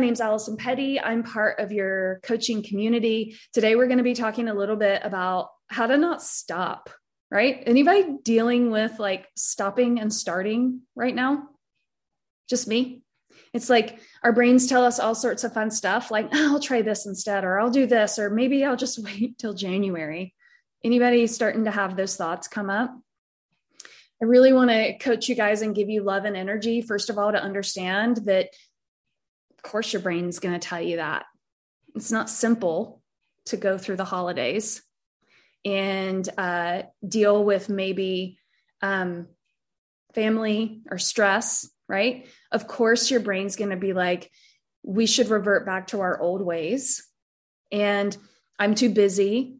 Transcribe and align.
My 0.00 0.04
name's 0.04 0.20
Allison 0.20 0.56
Petty. 0.56 1.00
I'm 1.00 1.24
part 1.24 1.58
of 1.58 1.72
your 1.72 2.20
coaching 2.22 2.62
community. 2.62 3.36
Today, 3.52 3.74
we're 3.74 3.88
going 3.88 3.98
to 3.98 4.04
be 4.04 4.14
talking 4.14 4.46
a 4.46 4.54
little 4.54 4.76
bit 4.76 5.00
about 5.02 5.48
how 5.66 5.88
to 5.88 5.96
not 5.96 6.22
stop, 6.22 6.88
right? 7.32 7.64
Anybody 7.66 8.14
dealing 8.22 8.70
with 8.70 9.00
like 9.00 9.26
stopping 9.36 9.98
and 9.98 10.14
starting 10.14 10.82
right 10.94 11.12
now? 11.12 11.48
Just 12.48 12.68
me. 12.68 13.02
It's 13.52 13.68
like 13.68 13.98
our 14.22 14.32
brains 14.32 14.68
tell 14.68 14.84
us 14.84 15.00
all 15.00 15.16
sorts 15.16 15.42
of 15.42 15.52
fun 15.52 15.72
stuff 15.72 16.12
like, 16.12 16.28
oh, 16.32 16.52
I'll 16.52 16.60
try 16.60 16.80
this 16.80 17.04
instead, 17.04 17.42
or 17.42 17.58
I'll 17.58 17.68
do 17.68 17.86
this, 17.86 18.20
or 18.20 18.30
maybe 18.30 18.64
I'll 18.64 18.76
just 18.76 18.98
wait 19.04 19.36
till 19.36 19.52
January. 19.52 20.32
Anybody 20.84 21.26
starting 21.26 21.64
to 21.64 21.72
have 21.72 21.96
those 21.96 22.14
thoughts 22.14 22.46
come 22.46 22.70
up? 22.70 22.96
I 24.22 24.26
really 24.26 24.52
want 24.52 24.70
to 24.70 24.96
coach 24.98 25.28
you 25.28 25.34
guys 25.34 25.62
and 25.62 25.74
give 25.74 25.88
you 25.88 26.02
love 26.04 26.24
and 26.24 26.36
energy, 26.36 26.82
first 26.82 27.10
of 27.10 27.18
all, 27.18 27.32
to 27.32 27.42
understand 27.42 28.18
that 28.26 28.50
of 29.58 29.70
course, 29.70 29.92
your 29.92 30.02
brain's 30.02 30.38
going 30.38 30.58
to 30.58 30.66
tell 30.66 30.80
you 30.80 30.96
that. 30.96 31.26
It's 31.94 32.12
not 32.12 32.30
simple 32.30 33.02
to 33.46 33.56
go 33.56 33.76
through 33.76 33.96
the 33.96 34.04
holidays 34.04 34.82
and 35.64 36.28
uh, 36.38 36.82
deal 37.06 37.44
with 37.44 37.68
maybe 37.68 38.38
um, 38.82 39.26
family 40.14 40.82
or 40.90 40.98
stress, 40.98 41.68
right? 41.88 42.26
Of 42.52 42.68
course, 42.68 43.10
your 43.10 43.20
brain's 43.20 43.56
going 43.56 43.70
to 43.70 43.76
be 43.76 43.92
like, 43.92 44.30
we 44.84 45.06
should 45.06 45.28
revert 45.28 45.66
back 45.66 45.88
to 45.88 46.00
our 46.00 46.20
old 46.20 46.40
ways. 46.40 47.06
And 47.72 48.16
I'm 48.58 48.74
too 48.74 48.90
busy. 48.90 49.56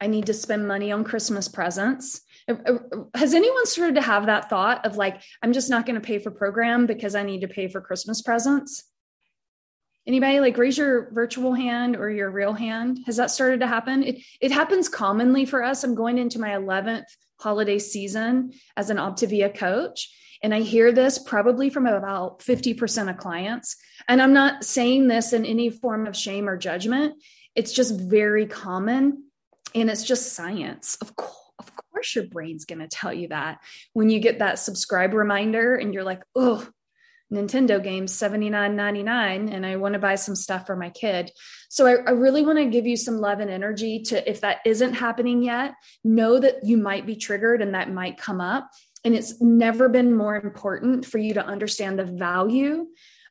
I 0.00 0.08
need 0.08 0.26
to 0.26 0.34
spend 0.34 0.66
money 0.66 0.90
on 0.92 1.04
Christmas 1.04 1.46
presents. 1.46 2.22
Uh, 2.48 2.78
has 3.14 3.34
anyone 3.34 3.66
started 3.66 3.94
to 3.94 4.02
have 4.02 4.26
that 4.26 4.50
thought 4.50 4.84
of 4.84 4.96
like, 4.96 5.22
I'm 5.42 5.52
just 5.52 5.70
not 5.70 5.86
going 5.86 6.00
to 6.00 6.06
pay 6.06 6.18
for 6.18 6.30
program 6.30 6.86
because 6.86 7.14
I 7.14 7.22
need 7.22 7.42
to 7.42 7.48
pay 7.48 7.68
for 7.68 7.80
Christmas 7.80 8.22
presents? 8.22 8.89
Anybody 10.10 10.40
like 10.40 10.58
raise 10.58 10.76
your 10.76 11.08
virtual 11.12 11.54
hand 11.54 11.94
or 11.94 12.10
your 12.10 12.32
real 12.32 12.52
hand? 12.52 12.98
Has 13.06 13.16
that 13.18 13.30
started 13.30 13.60
to 13.60 13.68
happen? 13.68 14.02
It, 14.02 14.16
it 14.40 14.50
happens 14.50 14.88
commonly 14.88 15.44
for 15.44 15.62
us. 15.62 15.84
I'm 15.84 15.94
going 15.94 16.18
into 16.18 16.40
my 16.40 16.48
11th 16.48 17.04
holiday 17.38 17.78
season 17.78 18.50
as 18.76 18.90
an 18.90 18.96
Optavia 18.96 19.56
coach. 19.56 20.12
And 20.42 20.52
I 20.52 20.62
hear 20.62 20.90
this 20.90 21.20
probably 21.20 21.70
from 21.70 21.86
about 21.86 22.40
50% 22.40 23.08
of 23.08 23.18
clients. 23.18 23.76
And 24.08 24.20
I'm 24.20 24.32
not 24.32 24.64
saying 24.64 25.06
this 25.06 25.32
in 25.32 25.46
any 25.46 25.70
form 25.70 26.08
of 26.08 26.16
shame 26.16 26.48
or 26.48 26.56
judgment. 26.56 27.14
It's 27.54 27.72
just 27.72 27.94
very 27.94 28.46
common 28.46 29.26
and 29.76 29.88
it's 29.88 30.02
just 30.02 30.32
science. 30.32 30.98
Of 31.00 31.14
course, 31.14 31.36
of 31.60 31.70
course 31.92 32.16
your 32.16 32.24
brain's 32.24 32.64
going 32.64 32.80
to 32.80 32.88
tell 32.88 33.14
you 33.14 33.28
that 33.28 33.60
when 33.92 34.10
you 34.10 34.18
get 34.18 34.40
that 34.40 34.58
subscribe 34.58 35.14
reminder 35.14 35.76
and 35.76 35.94
you're 35.94 36.02
like, 36.02 36.24
oh, 36.34 36.68
Nintendo 37.32 37.82
games 37.82 38.12
$79.99 38.12 39.52
and 39.52 39.64
I 39.64 39.76
want 39.76 39.94
to 39.94 40.00
buy 40.00 40.16
some 40.16 40.34
stuff 40.34 40.66
for 40.66 40.76
my 40.76 40.90
kid. 40.90 41.30
So 41.68 41.86
I, 41.86 41.96
I 42.06 42.10
really 42.10 42.42
want 42.42 42.58
to 42.58 42.66
give 42.66 42.86
you 42.86 42.96
some 42.96 43.18
love 43.18 43.40
and 43.40 43.50
energy 43.50 44.02
to 44.04 44.28
if 44.28 44.40
that 44.40 44.58
isn't 44.66 44.94
happening 44.94 45.42
yet, 45.42 45.74
know 46.02 46.38
that 46.40 46.64
you 46.64 46.76
might 46.76 47.06
be 47.06 47.16
triggered 47.16 47.62
and 47.62 47.74
that 47.74 47.92
might 47.92 48.18
come 48.18 48.40
up. 48.40 48.70
And 49.04 49.14
it's 49.14 49.40
never 49.40 49.88
been 49.88 50.14
more 50.14 50.36
important 50.36 51.06
for 51.06 51.18
you 51.18 51.34
to 51.34 51.46
understand 51.46 51.98
the 51.98 52.04
value 52.04 52.86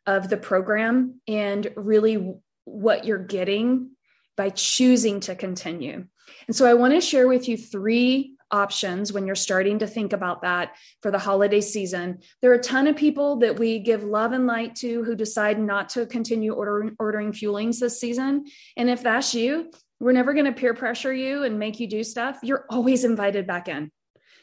of 0.08 0.30
the 0.30 0.38
program 0.38 1.22
and 1.28 1.72
really 1.76 2.36
what 2.66 3.06
you're 3.06 3.18
getting 3.18 3.92
by 4.36 4.50
choosing 4.50 5.20
to 5.20 5.36
continue. 5.36 6.06
And 6.48 6.56
so 6.56 6.66
I 6.66 6.74
want 6.74 6.94
to 6.94 7.02
share 7.02 7.28
with 7.28 7.48
you 7.48 7.58
three 7.58 8.36
options 8.52 9.14
when 9.14 9.26
you're 9.26 9.36
starting 9.36 9.80
to 9.80 9.88
think 9.88 10.14
about 10.14 10.42
that 10.42 10.76
for 11.02 11.12
the 11.12 11.20
holiday 11.20 11.62
season. 11.62 12.20
There 12.42 12.52
are 12.52 12.56
a 12.56 12.62
ton 12.62 12.88
of 12.88 12.96
people 12.96 13.38
that 13.38 13.60
we 13.60 13.80
give 13.80 14.04
love 14.04 14.32
and 14.32 14.48
light 14.48 14.76
to 14.78 15.04
who 15.04 15.16
decide 15.16 15.60
not 15.60 15.90
to 15.90 16.06
continue 16.06 16.54
ordering, 16.54 16.96
ordering 17.00 17.32
fuelings 17.32 17.80
this 17.80 18.00
season. 18.00 18.46
And 18.78 18.90
if 18.90 19.04
that's 19.04 19.34
you, 19.36 19.72
we're 20.00 20.14
never 20.14 20.34
going 20.34 20.46
to 20.46 20.52
peer 20.54 20.74
pressure 20.74 21.14
you 21.14 21.44
and 21.44 21.60
make 21.60 21.80
you 21.80 21.88
do 21.88 22.04
stuff. 22.04 22.40
You're 22.42 22.66
always 22.70 23.04
invited 23.04 23.46
back 23.46 23.68
in. 23.68 23.92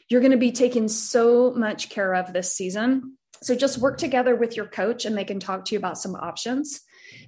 You're 0.09 0.21
going 0.21 0.31
to 0.31 0.37
be 0.37 0.51
taken 0.51 0.87
so 0.87 1.51
much 1.51 1.89
care 1.89 2.13
of 2.13 2.31
this 2.31 2.53
season. 2.53 3.17
So 3.43 3.55
just 3.55 3.77
work 3.77 3.97
together 3.97 4.35
with 4.35 4.55
your 4.55 4.67
coach 4.67 5.05
and 5.05 5.17
they 5.17 5.25
can 5.25 5.39
talk 5.39 5.65
to 5.65 5.75
you 5.75 5.79
about 5.79 5.97
some 5.97 6.15
options. 6.15 6.81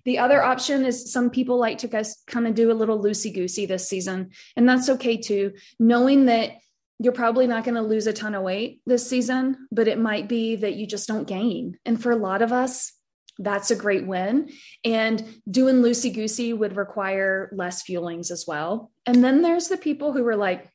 The 0.05 0.19
other 0.19 0.41
option 0.41 0.85
is 0.85 1.11
some 1.11 1.29
people 1.29 1.57
like 1.57 1.79
to 1.79 1.87
guys 1.87 2.17
kind 2.27 2.47
of 2.47 2.55
do 2.55 2.71
a 2.71 2.73
little 2.73 3.01
loosey 3.01 3.33
goosey 3.33 3.65
this 3.65 3.87
season, 3.87 4.31
and 4.55 4.67
that's 4.67 4.89
okay 4.89 5.17
too. 5.17 5.53
Knowing 5.79 6.25
that 6.25 6.51
you're 6.99 7.13
probably 7.13 7.47
not 7.47 7.63
going 7.63 7.75
to 7.75 7.81
lose 7.81 8.07
a 8.07 8.13
ton 8.13 8.35
of 8.35 8.43
weight 8.43 8.81
this 8.85 9.07
season, 9.07 9.67
but 9.71 9.87
it 9.87 9.97
might 9.97 10.27
be 10.27 10.57
that 10.57 10.75
you 10.75 10.85
just 10.85 11.07
don't 11.07 11.27
gain. 11.27 11.77
And 11.85 12.01
for 12.01 12.11
a 12.11 12.17
lot 12.17 12.41
of 12.41 12.51
us, 12.51 12.91
that's 13.37 13.71
a 13.71 13.75
great 13.75 14.05
win. 14.05 14.49
And 14.83 15.41
doing 15.49 15.81
loosey 15.81 16.13
goosey 16.13 16.51
would 16.51 16.75
require 16.75 17.49
less 17.53 17.83
fuelings 17.83 18.31
as 18.31 18.43
well. 18.45 18.91
And 19.05 19.23
then 19.23 19.41
there's 19.41 19.69
the 19.69 19.77
people 19.77 20.11
who 20.11 20.27
are 20.27 20.35
like, 20.35 20.69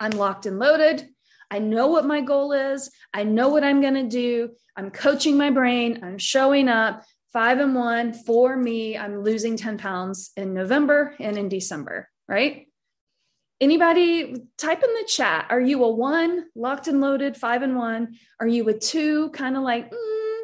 I'm 0.00 0.10
locked 0.10 0.46
and 0.46 0.58
loaded. 0.58 1.08
I 1.48 1.60
know 1.60 1.86
what 1.86 2.06
my 2.06 2.22
goal 2.22 2.52
is. 2.52 2.90
I 3.14 3.22
know 3.22 3.50
what 3.50 3.62
I'm 3.62 3.80
going 3.80 3.94
to 3.94 4.08
do. 4.08 4.50
I'm 4.76 4.90
coaching 4.90 5.36
my 5.36 5.50
brain. 5.50 6.00
I'm 6.02 6.18
showing 6.18 6.68
up 6.68 7.04
five 7.32 7.60
and 7.60 7.74
one 7.74 8.14
for 8.14 8.56
me. 8.56 8.98
I'm 8.98 9.22
losing 9.22 9.56
10 9.56 9.78
pounds 9.78 10.32
in 10.36 10.54
November 10.54 11.14
and 11.20 11.38
in 11.38 11.48
December, 11.48 12.08
right? 12.26 12.66
Anybody 13.62 14.34
type 14.58 14.82
in 14.82 14.92
the 14.92 15.04
chat. 15.06 15.46
Are 15.48 15.60
you 15.60 15.84
a 15.84 15.88
one, 15.88 16.46
locked 16.56 16.88
and 16.88 17.00
loaded, 17.00 17.36
five 17.36 17.62
and 17.62 17.76
one? 17.76 18.16
Are 18.40 18.46
you 18.48 18.68
a 18.68 18.76
two, 18.76 19.30
kind 19.30 19.56
of 19.56 19.62
like 19.62 19.88
mm, 19.88 20.40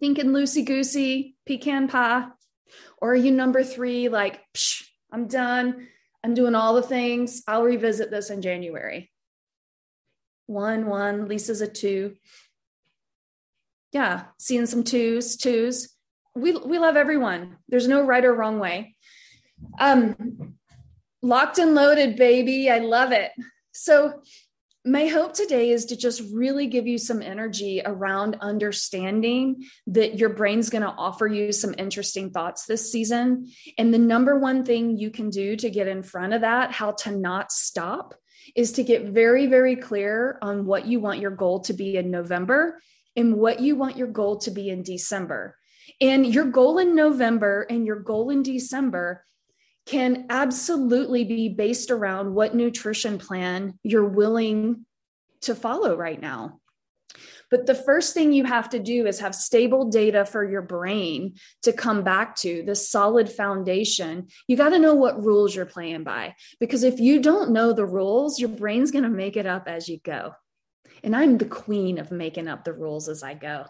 thinking 0.00 0.30
loosey 0.30 0.64
goosey, 0.66 1.36
pecan 1.46 1.86
pie? 1.86 2.26
Or 2.98 3.12
are 3.12 3.16
you 3.16 3.30
number 3.30 3.62
three, 3.62 4.08
like, 4.08 4.40
Psh, 4.54 4.82
I'm 5.12 5.28
done. 5.28 5.86
I'm 6.24 6.34
doing 6.34 6.56
all 6.56 6.74
the 6.74 6.82
things. 6.82 7.44
I'll 7.46 7.62
revisit 7.62 8.10
this 8.10 8.28
in 8.28 8.42
January. 8.42 9.12
One, 10.46 10.86
one, 10.86 11.28
Lisa's 11.28 11.60
a 11.60 11.68
two. 11.68 12.16
Yeah, 13.92 14.24
seeing 14.40 14.66
some 14.66 14.82
twos, 14.82 15.36
twos. 15.36 15.94
We, 16.34 16.56
we 16.56 16.80
love 16.80 16.96
everyone. 16.96 17.58
There's 17.68 17.86
no 17.86 18.02
right 18.02 18.24
or 18.24 18.34
wrong 18.34 18.58
way. 18.58 18.96
Um, 19.78 20.56
Locked 21.22 21.58
and 21.58 21.74
loaded, 21.74 22.16
baby. 22.16 22.68
I 22.68 22.78
love 22.78 23.12
it. 23.12 23.30
So, 23.72 24.22
my 24.84 25.06
hope 25.06 25.32
today 25.32 25.70
is 25.70 25.84
to 25.86 25.96
just 25.96 26.20
really 26.34 26.66
give 26.66 26.88
you 26.88 26.98
some 26.98 27.22
energy 27.22 27.80
around 27.84 28.36
understanding 28.40 29.64
that 29.86 30.18
your 30.18 30.30
brain's 30.30 30.70
going 30.70 30.82
to 30.82 30.88
offer 30.88 31.28
you 31.28 31.52
some 31.52 31.72
interesting 31.78 32.30
thoughts 32.30 32.66
this 32.66 32.90
season. 32.90 33.48
And 33.78 33.94
the 33.94 33.98
number 33.98 34.36
one 34.36 34.64
thing 34.64 34.98
you 34.98 35.10
can 35.10 35.30
do 35.30 35.54
to 35.54 35.70
get 35.70 35.86
in 35.86 36.02
front 36.02 36.32
of 36.32 36.40
that, 36.40 36.72
how 36.72 36.90
to 36.92 37.12
not 37.12 37.52
stop, 37.52 38.16
is 38.56 38.72
to 38.72 38.82
get 38.82 39.04
very, 39.04 39.46
very 39.46 39.76
clear 39.76 40.36
on 40.42 40.66
what 40.66 40.86
you 40.86 40.98
want 40.98 41.20
your 41.20 41.30
goal 41.30 41.60
to 41.60 41.74
be 41.74 41.96
in 41.96 42.10
November 42.10 42.80
and 43.14 43.36
what 43.36 43.60
you 43.60 43.76
want 43.76 43.96
your 43.96 44.08
goal 44.08 44.38
to 44.38 44.50
be 44.50 44.68
in 44.68 44.82
December. 44.82 45.56
And 46.00 46.26
your 46.26 46.46
goal 46.46 46.78
in 46.78 46.96
November 46.96 47.66
and 47.70 47.86
your 47.86 48.00
goal 48.00 48.30
in 48.30 48.42
December 48.42 49.24
can 49.86 50.26
absolutely 50.30 51.24
be 51.24 51.48
based 51.48 51.90
around 51.90 52.34
what 52.34 52.54
nutrition 52.54 53.18
plan 53.18 53.78
you're 53.82 54.08
willing 54.08 54.86
to 55.42 55.54
follow 55.54 55.96
right 55.96 56.20
now. 56.20 56.60
But 57.50 57.66
the 57.66 57.74
first 57.74 58.14
thing 58.14 58.32
you 58.32 58.44
have 58.44 58.70
to 58.70 58.78
do 58.78 59.06
is 59.06 59.20
have 59.20 59.34
stable 59.34 59.90
data 59.90 60.24
for 60.24 60.42
your 60.42 60.62
brain 60.62 61.34
to 61.64 61.72
come 61.74 62.02
back 62.02 62.34
to, 62.36 62.62
the 62.64 62.74
solid 62.74 63.30
foundation. 63.30 64.28
You 64.48 64.56
got 64.56 64.70
to 64.70 64.78
know 64.78 64.94
what 64.94 65.22
rules 65.22 65.54
you're 65.54 65.66
playing 65.66 66.02
by. 66.02 66.34
Because 66.60 66.82
if 66.82 66.98
you 66.98 67.20
don't 67.20 67.50
know 67.50 67.74
the 67.74 67.84
rules, 67.84 68.40
your 68.40 68.48
brain's 68.48 68.90
going 68.90 69.04
to 69.04 69.10
make 69.10 69.36
it 69.36 69.44
up 69.44 69.68
as 69.68 69.86
you 69.86 69.98
go. 70.02 70.32
And 71.04 71.14
I'm 71.14 71.36
the 71.36 71.44
queen 71.44 71.98
of 71.98 72.10
making 72.10 72.48
up 72.48 72.64
the 72.64 72.72
rules 72.72 73.10
as 73.10 73.22
I 73.22 73.34
go. 73.34 73.66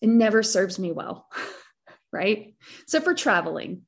It 0.00 0.08
never 0.08 0.42
serves 0.42 0.78
me 0.78 0.92
well, 0.92 1.28
right? 2.12 2.54
So 2.86 3.02
for 3.02 3.12
traveling, 3.12 3.82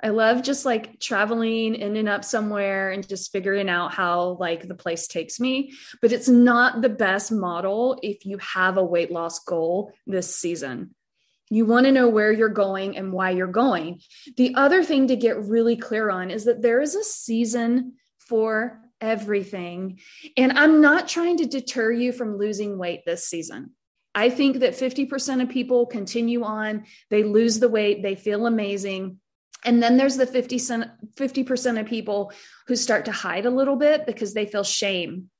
I 0.00 0.10
love 0.10 0.42
just 0.42 0.64
like 0.64 1.00
traveling, 1.00 1.74
in 1.74 1.96
and 1.96 2.08
up 2.08 2.24
somewhere 2.24 2.90
and 2.90 3.06
just 3.06 3.32
figuring 3.32 3.68
out 3.68 3.92
how 3.92 4.36
like 4.38 4.68
the 4.68 4.74
place 4.74 5.08
takes 5.08 5.40
me. 5.40 5.72
But 6.00 6.12
it's 6.12 6.28
not 6.28 6.82
the 6.82 6.88
best 6.88 7.32
model 7.32 7.98
if 8.02 8.24
you 8.24 8.38
have 8.38 8.76
a 8.76 8.84
weight 8.84 9.10
loss 9.10 9.40
goal 9.40 9.92
this 10.06 10.34
season. 10.34 10.94
You 11.50 11.64
want 11.64 11.86
to 11.86 11.92
know 11.92 12.08
where 12.08 12.30
you're 12.30 12.48
going 12.48 12.96
and 12.96 13.12
why 13.12 13.30
you're 13.30 13.46
going. 13.46 14.00
The 14.36 14.54
other 14.54 14.84
thing 14.84 15.08
to 15.08 15.16
get 15.16 15.42
really 15.42 15.76
clear 15.76 16.10
on 16.10 16.30
is 16.30 16.44
that 16.44 16.62
there 16.62 16.80
is 16.80 16.94
a 16.94 17.02
season 17.02 17.94
for 18.18 18.80
everything. 19.00 19.98
And 20.36 20.52
I'm 20.52 20.80
not 20.80 21.08
trying 21.08 21.38
to 21.38 21.46
deter 21.46 21.90
you 21.90 22.12
from 22.12 22.36
losing 22.36 22.78
weight 22.78 23.04
this 23.04 23.24
season. 23.24 23.70
I 24.14 24.30
think 24.30 24.60
that 24.60 24.74
50% 24.74 25.42
of 25.42 25.48
people 25.48 25.86
continue 25.86 26.42
on, 26.42 26.84
they 27.08 27.22
lose 27.22 27.60
the 27.60 27.68
weight, 27.68 28.02
they 28.02 28.14
feel 28.14 28.46
amazing 28.46 29.20
and 29.64 29.82
then 29.82 29.96
there's 29.96 30.16
the 30.16 30.26
50 30.26 30.58
50% 30.58 31.80
of 31.80 31.86
people 31.86 32.32
who 32.66 32.76
start 32.76 33.04
to 33.06 33.12
hide 33.12 33.46
a 33.46 33.50
little 33.50 33.76
bit 33.76 34.06
because 34.06 34.34
they 34.34 34.46
feel 34.46 34.64
shame. 34.64 35.30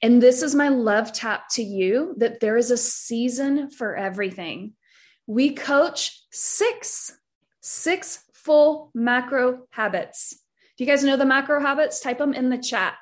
And 0.00 0.22
this 0.22 0.42
is 0.42 0.54
my 0.54 0.68
love 0.68 1.12
tap 1.12 1.48
to 1.52 1.62
you 1.62 2.14
that 2.18 2.40
there 2.40 2.56
is 2.56 2.70
a 2.70 2.76
season 2.76 3.70
for 3.70 3.96
everything. 3.96 4.74
we 5.26 5.52
coach 5.52 6.24
six, 6.30 7.12
six 7.60 8.24
full 8.32 8.90
macro 8.94 9.66
habits. 9.70 10.38
Do 10.76 10.84
you 10.84 10.90
guys 10.90 11.04
know 11.04 11.16
the 11.16 11.26
macro 11.26 11.60
habits? 11.60 12.00
Type 12.00 12.18
them 12.18 12.32
in 12.32 12.48
the 12.48 12.56
chat 12.56 12.94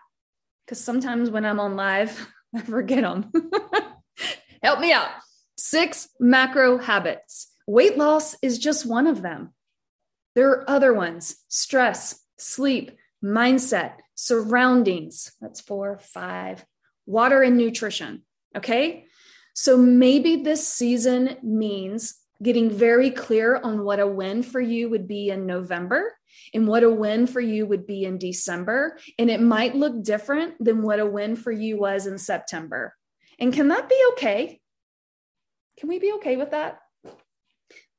because 0.65 0.83
sometimes 0.83 1.31
when 1.31 1.45
I'm 1.45 1.61
on 1.61 1.77
live, 1.77 2.27
I 2.55 2.63
forget 2.63 3.03
them. 3.03 3.31
Help 4.63 4.81
me 4.81 4.93
out. 4.93 5.09
Six 5.57 6.09
macro 6.19 6.79
habits. 6.79 7.49
Weight 7.67 7.97
loss 7.97 8.37
is 8.43 8.59
just 8.59 8.87
one 8.87 9.07
of 9.07 9.23
them. 9.23 9.53
There 10.37 10.51
are 10.51 10.71
other 10.71 10.95
ones 10.95 11.37
stress, 11.49 12.21
sleep, 12.39 12.93
mindset, 13.25 13.95
surroundings. 14.15 15.33
That's 15.41 15.61
four, 15.61 15.99
five, 15.99 16.65
water 17.07 17.43
and 17.43 17.57
nutrition. 17.57 18.23
Okay. 18.57 19.07
So 19.55 19.77
maybe 19.79 20.37
this 20.37 20.69
season 20.69 21.39
means 21.43 22.15
getting 22.43 22.71
very 22.71 23.11
clear 23.11 23.57
on 23.57 23.83
what 23.83 23.99
a 23.99 24.07
win 24.07 24.43
for 24.43 24.61
you 24.61 24.91
would 24.91 25.09
be 25.09 25.31
in 25.31 25.47
November 25.47 26.15
and 26.53 26.69
what 26.69 26.83
a 26.83 26.91
win 26.91 27.27
for 27.27 27.41
you 27.41 27.65
would 27.65 27.87
be 27.87 28.05
in 28.05 28.19
December. 28.19 28.99
And 29.19 29.31
it 29.31 29.41
might 29.41 29.75
look 29.75 30.03
different 30.03 30.63
than 30.63 30.83
what 30.83 31.01
a 31.01 31.07
win 31.07 31.37
for 31.37 31.51
you 31.51 31.79
was 31.79 32.07
in 32.07 32.19
September. 32.19 32.95
And 33.39 33.55
can 33.55 33.69
that 33.69 33.89
be 33.89 34.05
okay? 34.13 34.61
Can 35.79 35.89
we 35.89 35.99
be 35.99 36.13
okay 36.15 36.37
with 36.37 36.51
that? 36.51 36.81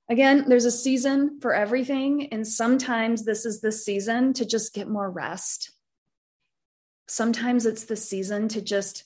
Again, 0.10 0.46
there's 0.48 0.66
a 0.66 0.72
season 0.72 1.40
for 1.42 1.54
everything. 1.54 2.30
And 2.32 2.48
sometimes 2.48 3.26
this 3.26 3.46
is 3.46 3.60
the 3.60 3.72
season 3.72 4.34
to 4.34 4.46
just 4.46 4.74
get 4.74 4.88
more 4.88 5.10
rest. 5.10 5.72
Sometimes 7.08 7.66
it's 7.66 7.86
the 7.86 7.96
season 7.96 8.48
to 8.50 8.62
just 8.62 9.04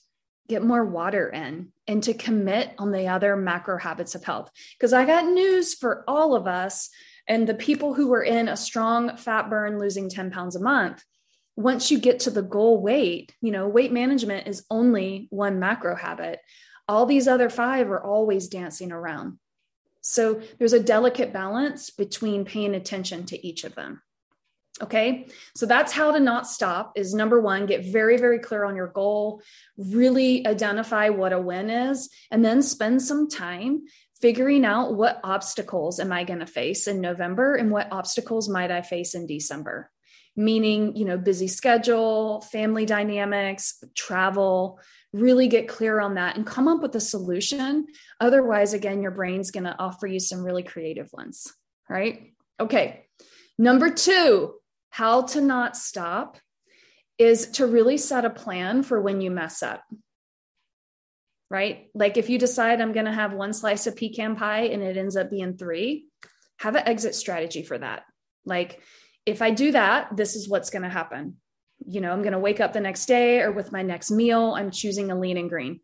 get 0.48 0.62
more 0.62 0.84
water 0.84 1.28
in 1.28 1.72
and 1.86 2.02
to 2.02 2.14
commit 2.14 2.74
on 2.78 2.92
the 2.92 3.08
other 3.08 3.36
macro 3.36 3.78
habits 3.78 4.14
of 4.14 4.24
health. 4.24 4.50
Because 4.78 4.92
I 4.92 5.04
got 5.04 5.24
news 5.24 5.74
for 5.74 6.04
all 6.06 6.34
of 6.34 6.46
us 6.46 6.90
and 7.28 7.48
the 7.48 7.54
people 7.54 7.94
who 7.94 8.08
were 8.08 8.22
in 8.22 8.48
a 8.48 8.56
strong 8.56 9.16
fat 9.16 9.48
burn, 9.48 9.78
losing 9.78 10.08
10 10.08 10.30
pounds 10.30 10.56
a 10.56 10.60
month. 10.60 11.02
Once 11.56 11.90
you 11.90 11.98
get 11.98 12.20
to 12.20 12.30
the 12.30 12.42
goal 12.42 12.80
weight, 12.80 13.34
you 13.40 13.50
know, 13.50 13.68
weight 13.68 13.92
management 13.92 14.46
is 14.46 14.64
only 14.70 15.26
one 15.30 15.58
macro 15.58 15.94
habit. 15.94 16.40
All 16.88 17.06
these 17.06 17.28
other 17.28 17.50
five 17.50 17.90
are 17.90 18.02
always 18.02 18.48
dancing 18.48 18.90
around. 18.90 19.38
So 20.02 20.42
there's 20.58 20.74
a 20.74 20.82
delicate 20.82 21.32
balance 21.32 21.90
between 21.90 22.44
paying 22.44 22.74
attention 22.74 23.24
to 23.26 23.46
each 23.46 23.64
of 23.64 23.74
them. 23.74 24.02
Okay. 24.82 25.28
So 25.54 25.66
that's 25.66 25.92
how 25.92 26.12
to 26.12 26.20
not 26.20 26.46
stop 26.46 26.92
is 26.96 27.14
number 27.14 27.40
one, 27.40 27.66
get 27.66 27.84
very, 27.84 28.16
very 28.16 28.38
clear 28.38 28.64
on 28.64 28.74
your 28.74 28.88
goal, 28.88 29.42
really 29.76 30.46
identify 30.46 31.10
what 31.10 31.32
a 31.32 31.40
win 31.40 31.70
is, 31.70 32.10
and 32.30 32.44
then 32.44 32.62
spend 32.62 33.02
some 33.02 33.28
time 33.28 33.82
figuring 34.20 34.64
out 34.64 34.94
what 34.94 35.20
obstacles 35.22 36.00
am 36.00 36.12
I 36.12 36.24
going 36.24 36.40
to 36.40 36.46
face 36.46 36.86
in 36.86 37.00
November 37.00 37.54
and 37.54 37.70
what 37.70 37.92
obstacles 37.92 38.48
might 38.48 38.70
I 38.70 38.82
face 38.82 39.14
in 39.14 39.26
December. 39.26 39.90
Meaning, 40.34 40.96
you 40.96 41.04
know, 41.04 41.18
busy 41.18 41.48
schedule, 41.48 42.40
family 42.40 42.86
dynamics, 42.86 43.84
travel, 43.94 44.80
really 45.12 45.48
get 45.48 45.68
clear 45.68 46.00
on 46.00 46.14
that 46.14 46.36
and 46.36 46.46
come 46.46 46.68
up 46.68 46.80
with 46.80 46.94
a 46.96 47.00
solution. 47.00 47.86
Otherwise, 48.20 48.72
again, 48.72 49.02
your 49.02 49.10
brain's 49.10 49.50
going 49.50 49.64
to 49.64 49.78
offer 49.78 50.06
you 50.06 50.18
some 50.18 50.42
really 50.42 50.62
creative 50.62 51.10
ones. 51.12 51.52
Right. 51.88 52.32
Okay. 52.58 53.04
Number 53.58 53.90
two, 53.90 54.54
how 54.90 55.22
to 55.22 55.40
not 55.40 55.76
stop 55.76 56.38
is 57.18 57.50
to 57.52 57.66
really 57.66 57.98
set 57.98 58.24
a 58.24 58.30
plan 58.30 58.82
for 58.82 59.00
when 59.00 59.20
you 59.20 59.30
mess 59.30 59.62
up. 59.62 59.84
Right? 61.50 61.88
Like 61.94 62.16
if 62.16 62.30
you 62.30 62.38
decide 62.38 62.80
I'm 62.80 62.92
going 62.92 63.04
to 63.06 63.12
have 63.12 63.34
one 63.34 63.52
slice 63.52 63.86
of 63.86 63.96
pecan 63.96 64.36
pie 64.36 64.68
and 64.68 64.82
it 64.82 64.96
ends 64.96 65.16
up 65.16 65.28
being 65.28 65.58
three, 65.58 66.06
have 66.58 66.74
an 66.76 66.88
exit 66.88 67.14
strategy 67.14 67.62
for 67.62 67.76
that. 67.76 68.04
Like 68.46 68.80
if 69.26 69.42
I 69.42 69.50
do 69.50 69.72
that, 69.72 70.16
this 70.16 70.34
is 70.34 70.48
what's 70.48 70.70
going 70.70 70.82
to 70.82 70.88
happen. 70.88 71.36
You 71.86 72.00
know, 72.00 72.12
I'm 72.12 72.22
going 72.22 72.32
to 72.32 72.38
wake 72.38 72.60
up 72.60 72.72
the 72.72 72.80
next 72.80 73.06
day 73.06 73.40
or 73.40 73.52
with 73.52 73.72
my 73.72 73.82
next 73.82 74.10
meal, 74.10 74.54
I'm 74.56 74.70
choosing 74.70 75.10
a 75.10 75.18
lean 75.18 75.36
and 75.36 75.48
green. 75.48 75.80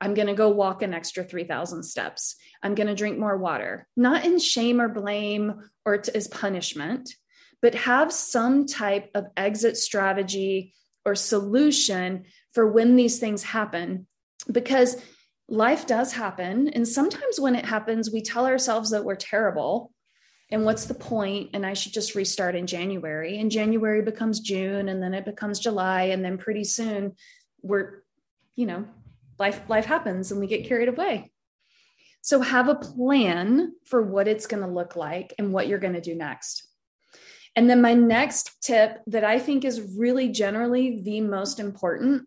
I'm 0.00 0.14
going 0.14 0.28
to 0.28 0.34
go 0.34 0.48
walk 0.48 0.82
an 0.82 0.94
extra 0.94 1.24
3,000 1.24 1.82
steps. 1.82 2.36
I'm 2.62 2.74
going 2.74 2.86
to 2.86 2.94
drink 2.94 3.18
more 3.18 3.36
water, 3.36 3.86
not 3.96 4.24
in 4.24 4.38
shame 4.38 4.80
or 4.80 4.88
blame 4.88 5.62
or 5.84 6.02
as 6.14 6.26
punishment, 6.28 7.14
but 7.60 7.74
have 7.74 8.12
some 8.12 8.66
type 8.66 9.10
of 9.14 9.26
exit 9.36 9.76
strategy 9.76 10.74
or 11.04 11.14
solution 11.14 12.24
for 12.54 12.66
when 12.70 12.96
these 12.96 13.18
things 13.18 13.42
happen 13.42 14.06
because 14.50 14.96
life 15.48 15.86
does 15.86 16.12
happen 16.12 16.68
and 16.68 16.86
sometimes 16.86 17.40
when 17.40 17.56
it 17.56 17.64
happens 17.64 18.10
we 18.10 18.22
tell 18.22 18.46
ourselves 18.46 18.90
that 18.90 19.04
we're 19.04 19.16
terrible 19.16 19.92
and 20.50 20.64
what's 20.64 20.86
the 20.86 20.94
point? 20.94 21.50
And 21.54 21.64
i 21.64 21.74
should 21.74 21.92
just 21.92 22.14
restart 22.14 22.54
in 22.54 22.66
january. 22.66 23.38
And 23.38 23.50
january 23.50 24.02
becomes 24.02 24.40
june 24.40 24.88
and 24.88 25.02
then 25.02 25.14
it 25.14 25.24
becomes 25.24 25.58
july 25.58 26.04
and 26.04 26.24
then 26.24 26.38
pretty 26.38 26.64
soon 26.64 27.16
we're 27.62 28.02
you 28.56 28.66
know 28.66 28.86
life 29.38 29.60
life 29.68 29.86
happens 29.86 30.30
and 30.30 30.40
we 30.40 30.46
get 30.46 30.66
carried 30.66 30.88
away. 30.88 31.32
So 32.22 32.40
have 32.40 32.68
a 32.68 32.74
plan 32.74 33.72
for 33.86 34.02
what 34.02 34.28
it's 34.28 34.46
going 34.46 34.62
to 34.62 34.68
look 34.68 34.94
like 34.94 35.32
and 35.38 35.52
what 35.52 35.68
you're 35.68 35.78
going 35.78 35.94
to 35.94 36.02
do 36.02 36.14
next. 36.14 36.66
And 37.56 37.68
then 37.68 37.80
my 37.80 37.94
next 37.94 38.62
tip 38.62 38.98
that 39.06 39.24
I 39.24 39.38
think 39.38 39.64
is 39.64 39.96
really 39.96 40.28
generally 40.28 41.00
the 41.02 41.22
most 41.22 41.58
important 41.58 42.26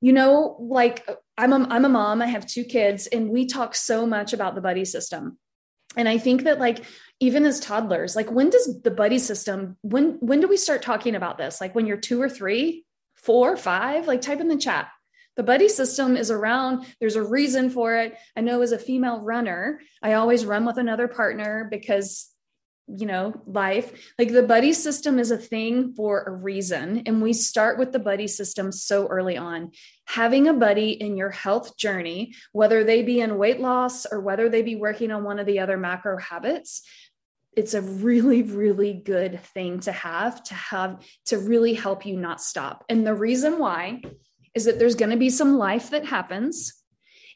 you 0.00 0.12
know 0.12 0.56
like 0.60 1.08
I'm 1.38 1.52
a, 1.52 1.66
I'm 1.68 1.84
a 1.84 1.88
mom 1.88 2.22
i 2.22 2.26
have 2.26 2.46
two 2.46 2.64
kids 2.64 3.06
and 3.06 3.30
we 3.30 3.46
talk 3.46 3.74
so 3.74 4.06
much 4.06 4.32
about 4.32 4.54
the 4.54 4.60
buddy 4.60 4.84
system 4.84 5.38
and 5.96 6.08
i 6.08 6.18
think 6.18 6.44
that 6.44 6.58
like 6.58 6.84
even 7.18 7.46
as 7.46 7.60
toddlers 7.60 8.14
like 8.14 8.30
when 8.30 8.50
does 8.50 8.82
the 8.82 8.90
buddy 8.90 9.18
system 9.18 9.76
when 9.82 10.18
when 10.20 10.40
do 10.40 10.48
we 10.48 10.56
start 10.56 10.82
talking 10.82 11.14
about 11.14 11.38
this? 11.38 11.60
Like 11.60 11.74
when 11.74 11.86
you're 11.86 11.96
two 11.96 12.20
or 12.20 12.28
three 12.28 12.84
four 13.14 13.56
five 13.56 14.06
like 14.06 14.20
type 14.20 14.40
in 14.40 14.48
the 14.48 14.56
chat. 14.56 14.88
The 15.36 15.42
buddy 15.42 15.68
system 15.68 16.16
is 16.16 16.30
around. 16.30 16.86
There's 16.98 17.16
a 17.16 17.22
reason 17.22 17.68
for 17.68 17.96
it. 17.96 18.16
I 18.34 18.40
know 18.40 18.62
as 18.62 18.72
a 18.72 18.78
female 18.78 19.20
runner 19.20 19.80
i 20.02 20.14
always 20.14 20.46
run 20.46 20.64
with 20.64 20.78
another 20.78 21.08
partner 21.08 21.68
because 21.70 22.28
you 22.88 23.06
know 23.06 23.34
life 23.46 24.12
like 24.18 24.30
the 24.30 24.42
buddy 24.42 24.72
system 24.72 25.18
is 25.18 25.30
a 25.30 25.38
thing 25.38 25.92
for 25.94 26.22
a 26.22 26.30
reason. 26.30 27.02
And 27.06 27.20
we 27.20 27.32
start 27.32 27.78
with 27.78 27.92
the 27.92 27.98
buddy 27.98 28.28
system 28.28 28.70
so 28.72 29.06
early 29.08 29.36
on. 29.36 29.72
Having 30.06 30.48
a 30.48 30.54
buddy 30.54 30.90
in 30.90 31.16
your 31.16 31.30
health 31.30 31.76
journey 31.76 32.34
whether 32.52 32.84
they 32.84 33.02
be 33.02 33.20
in 33.20 33.38
weight 33.38 33.60
loss 33.60 34.06
or 34.06 34.20
whether 34.20 34.48
they 34.48 34.62
be 34.62 34.76
working 34.76 35.10
on 35.10 35.24
one 35.24 35.38
of 35.38 35.46
the 35.46 35.60
other 35.60 35.76
macro 35.76 36.18
habits 36.18 36.82
it's 37.56 37.74
a 37.74 37.80
really 37.80 38.42
really 38.42 38.92
good 38.92 39.40
thing 39.54 39.80
to 39.80 39.90
have 39.90 40.42
to 40.44 40.54
have 40.54 41.02
to 41.24 41.38
really 41.38 41.74
help 41.74 42.06
you 42.06 42.16
not 42.16 42.40
stop. 42.40 42.84
And 42.88 43.06
the 43.06 43.14
reason 43.14 43.58
why 43.58 44.02
is 44.54 44.66
that 44.66 44.78
there's 44.78 44.94
going 44.94 45.10
to 45.10 45.16
be 45.16 45.30
some 45.30 45.58
life 45.58 45.90
that 45.90 46.06
happens 46.06 46.72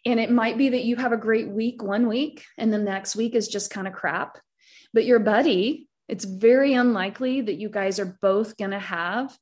and 0.07 0.19
it 0.19 0.31
might 0.31 0.57
be 0.57 0.71
that 0.71 0.85
you 0.85 0.97
have 0.97 1.13
a 1.13 1.17
great 1.17 1.49
week 1.49 1.83
one 1.83 2.09
week 2.09 2.45
and 2.57 2.73
the 2.73 2.79
next 2.79 3.17
week 3.17 3.35
is 3.35 3.49
just 3.49 3.71
kind 3.71 3.87
of 3.87 3.93
crap 3.93 4.39
but 4.93 5.05
your 5.05 5.19
buddy, 5.19 5.89
it's 6.09 6.25
very 6.25 6.75
unlikely 6.75 7.43
that 7.43 7.59
you 7.61 7.69
guys 7.69 8.01
are 8.01 8.19
both 8.21 8.57
going 8.57 8.73
to 8.73 8.79
have 8.79 9.37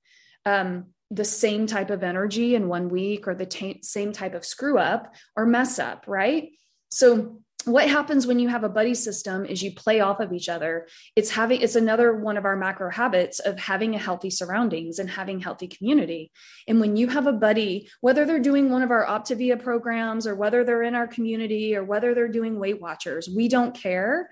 um, 0.45 0.87
the 1.11 1.25
same 1.25 1.67
type 1.67 1.91
of 1.91 2.03
energy 2.03 2.55
in 2.55 2.69
one 2.69 2.89
week 2.89 3.27
or 3.27 3.35
the 3.35 3.47
t- 3.47 3.81
same 3.83 4.13
type 4.13 4.35
of 4.35 4.45
screw 4.45 4.79
up 4.79 5.15
or 5.37 5.47
mess 5.47 5.79
up, 5.79 6.05
right? 6.07 6.51
So 6.91 7.41
what 7.65 7.89
happens 7.89 8.27
when 8.27 8.39
you 8.39 8.49
have 8.49 8.65
a 8.65 8.69
buddy 8.69 8.95
system 8.95 9.45
is 9.45 9.63
you 9.63 9.75
play 9.75 10.01
off 10.01 10.21
of 10.21 10.33
each 10.33 10.49
other. 10.49 10.87
It's 11.17 11.31
having 11.31 11.61
it's 11.61 11.77
another 11.77 12.15
one 12.15 12.37
of 12.37 12.45
our 12.45 12.57
macro 12.57 12.91
habits 12.91 13.41
of 13.41 13.59
having 13.59 13.95
a 13.95 13.99
healthy 13.99 14.31
surroundings 14.31 14.99
and 14.99 15.11
having 15.11 15.41
healthy 15.41 15.69
community. 15.69 16.31
And 16.67 16.81
when 16.81 16.97
you 16.97 17.09
have 17.09 17.27
a 17.27 17.33
buddy 17.33 17.91
whether 18.01 18.25
they're 18.25 18.39
doing 18.39 18.71
one 18.71 18.83
of 18.83 18.91
our 18.91 19.07
optavia 19.07 19.63
programs 19.63 20.27
or 20.27 20.35
whether 20.35 20.65
they're 20.65 20.83
in 20.83 20.95
our 20.95 21.07
community 21.07 21.77
or 21.77 21.85
whether 21.85 22.15
they're 22.15 22.29
doing 22.29 22.59
weight 22.59 22.81
watchers 22.81 23.29
we 23.29 23.49
don't 23.49 23.75
care 23.75 24.31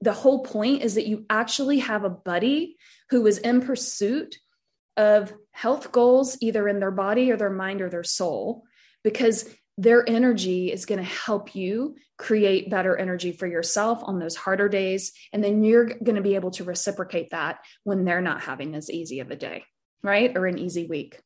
the 0.00 0.12
whole 0.12 0.42
point 0.42 0.82
is 0.82 0.94
that 0.94 1.06
you 1.06 1.26
actually 1.28 1.80
have 1.80 2.04
a 2.04 2.10
buddy 2.10 2.76
who 3.10 3.26
is 3.26 3.38
in 3.38 3.60
pursuit 3.60 4.38
of 4.96 5.32
health 5.52 5.92
goals, 5.92 6.38
either 6.40 6.68
in 6.68 6.80
their 6.80 6.90
body 6.90 7.30
or 7.30 7.36
their 7.36 7.50
mind 7.50 7.80
or 7.80 7.90
their 7.90 8.04
soul, 8.04 8.64
because 9.02 9.48
their 9.78 10.08
energy 10.08 10.70
is 10.70 10.84
going 10.84 10.98
to 10.98 11.04
help 11.04 11.54
you 11.54 11.96
create 12.18 12.70
better 12.70 12.96
energy 12.96 13.32
for 13.32 13.46
yourself 13.46 14.00
on 14.04 14.18
those 14.18 14.36
harder 14.36 14.68
days. 14.68 15.12
And 15.32 15.42
then 15.42 15.64
you're 15.64 15.86
going 15.86 16.16
to 16.16 16.22
be 16.22 16.34
able 16.34 16.50
to 16.52 16.64
reciprocate 16.64 17.30
that 17.30 17.60
when 17.84 18.04
they're 18.04 18.20
not 18.20 18.42
having 18.42 18.74
as 18.74 18.90
easy 18.90 19.20
of 19.20 19.30
a 19.30 19.36
day, 19.36 19.64
right? 20.02 20.36
Or 20.36 20.46
an 20.46 20.58
easy 20.58 20.86
week. 20.86 21.18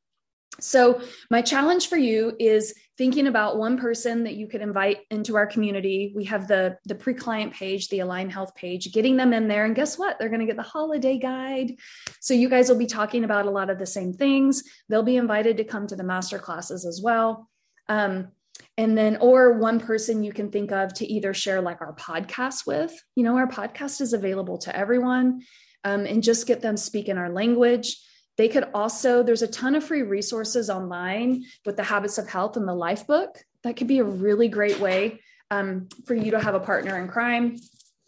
So, 0.60 1.00
my 1.30 1.42
challenge 1.42 1.88
for 1.88 1.96
you 1.96 2.36
is 2.38 2.74
thinking 2.96 3.26
about 3.26 3.58
one 3.58 3.76
person 3.76 4.24
that 4.24 4.34
you 4.34 4.46
could 4.46 4.60
invite 4.60 4.98
into 5.10 5.36
our 5.36 5.46
community. 5.46 6.12
We 6.14 6.24
have 6.24 6.46
the 6.46 6.78
the 6.84 6.94
pre-client 6.94 7.52
page, 7.52 7.88
the 7.88 8.00
Align 8.00 8.30
Health 8.30 8.54
page, 8.54 8.92
getting 8.92 9.16
them 9.16 9.32
in 9.32 9.48
there 9.48 9.64
and 9.64 9.74
guess 9.74 9.98
what? 9.98 10.18
They're 10.18 10.28
going 10.28 10.40
to 10.40 10.46
get 10.46 10.56
the 10.56 10.62
holiday 10.62 11.18
guide. 11.18 11.74
So 12.20 12.34
you 12.34 12.48
guys 12.48 12.68
will 12.68 12.78
be 12.78 12.86
talking 12.86 13.24
about 13.24 13.46
a 13.46 13.50
lot 13.50 13.70
of 13.70 13.78
the 13.78 13.86
same 13.86 14.12
things. 14.12 14.62
They'll 14.88 15.02
be 15.02 15.16
invited 15.16 15.56
to 15.56 15.64
come 15.64 15.86
to 15.88 15.96
the 15.96 16.04
master 16.04 16.38
classes 16.38 16.86
as 16.86 17.00
well. 17.02 17.48
Um, 17.88 18.28
and 18.76 18.96
then 18.96 19.16
or 19.16 19.58
one 19.58 19.80
person 19.80 20.24
you 20.24 20.32
can 20.32 20.50
think 20.50 20.72
of 20.72 20.94
to 20.94 21.06
either 21.06 21.34
share 21.34 21.60
like 21.60 21.80
our 21.80 21.94
podcast 21.94 22.66
with 22.66 22.92
you 23.16 23.24
know 23.24 23.36
our 23.36 23.48
podcast 23.48 24.00
is 24.00 24.12
available 24.12 24.58
to 24.58 24.74
everyone 24.74 25.42
um, 25.84 26.06
and 26.06 26.22
just 26.22 26.46
get 26.46 26.60
them 26.60 26.76
speaking 26.76 27.18
our 27.18 27.30
language 27.30 27.96
they 28.36 28.48
could 28.48 28.68
also 28.74 29.22
there's 29.22 29.42
a 29.42 29.48
ton 29.48 29.74
of 29.74 29.84
free 29.84 30.02
resources 30.02 30.68
online 30.68 31.44
with 31.64 31.76
the 31.76 31.84
habits 31.84 32.18
of 32.18 32.28
health 32.28 32.56
and 32.56 32.66
the 32.66 32.74
life 32.74 33.06
book. 33.06 33.44
That 33.62 33.76
could 33.76 33.86
be 33.86 34.00
a 34.00 34.04
really 34.04 34.48
great 34.48 34.80
way 34.80 35.20
um, 35.50 35.88
for 36.06 36.14
you 36.14 36.32
to 36.32 36.40
have 36.40 36.54
a 36.54 36.60
partner 36.60 36.98
in 36.98 37.08
crime. 37.08 37.56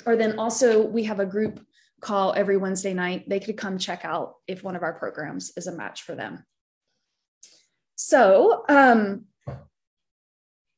Or 0.04 0.16
then 0.16 0.38
also 0.38 0.82
we 0.82 1.04
have 1.04 1.20
a 1.20 1.26
group 1.26 1.64
call 2.00 2.34
every 2.34 2.56
wednesday 2.56 2.94
night. 2.94 3.28
They 3.28 3.40
could 3.40 3.56
come 3.56 3.78
check 3.78 4.04
out 4.04 4.34
if 4.46 4.62
one 4.62 4.76
of 4.76 4.82
our 4.82 4.92
programs 4.92 5.52
is 5.56 5.66
a 5.66 5.72
match 5.72 6.02
for 6.02 6.14
them. 6.14 6.44
So 7.94 8.64
um, 8.68 9.24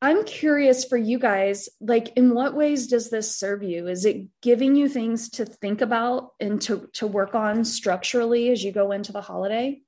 I'm 0.01 0.25
curious 0.25 0.85
for 0.85 0.97
you 0.97 1.19
guys, 1.19 1.69
like 1.81 2.13
in 2.17 2.33
what 2.33 2.55
ways 2.55 2.87
does 2.87 3.11
this 3.11 3.35
serve 3.35 3.65
you? 3.65 3.89
Is 3.89 4.05
it 4.05 4.29
giving 4.43 4.77
you 4.77 4.89
things 4.89 5.29
to 5.31 5.45
think 5.45 5.81
about 5.81 6.35
and 6.39 6.63
to, 6.63 6.89
to 6.95 7.07
work 7.09 7.35
on 7.35 7.65
structurally 7.65 8.51
as 8.51 8.63
you 8.63 8.71
go 8.71 8.93
into 8.93 9.11
the 9.11 9.21
holiday? 9.21 9.81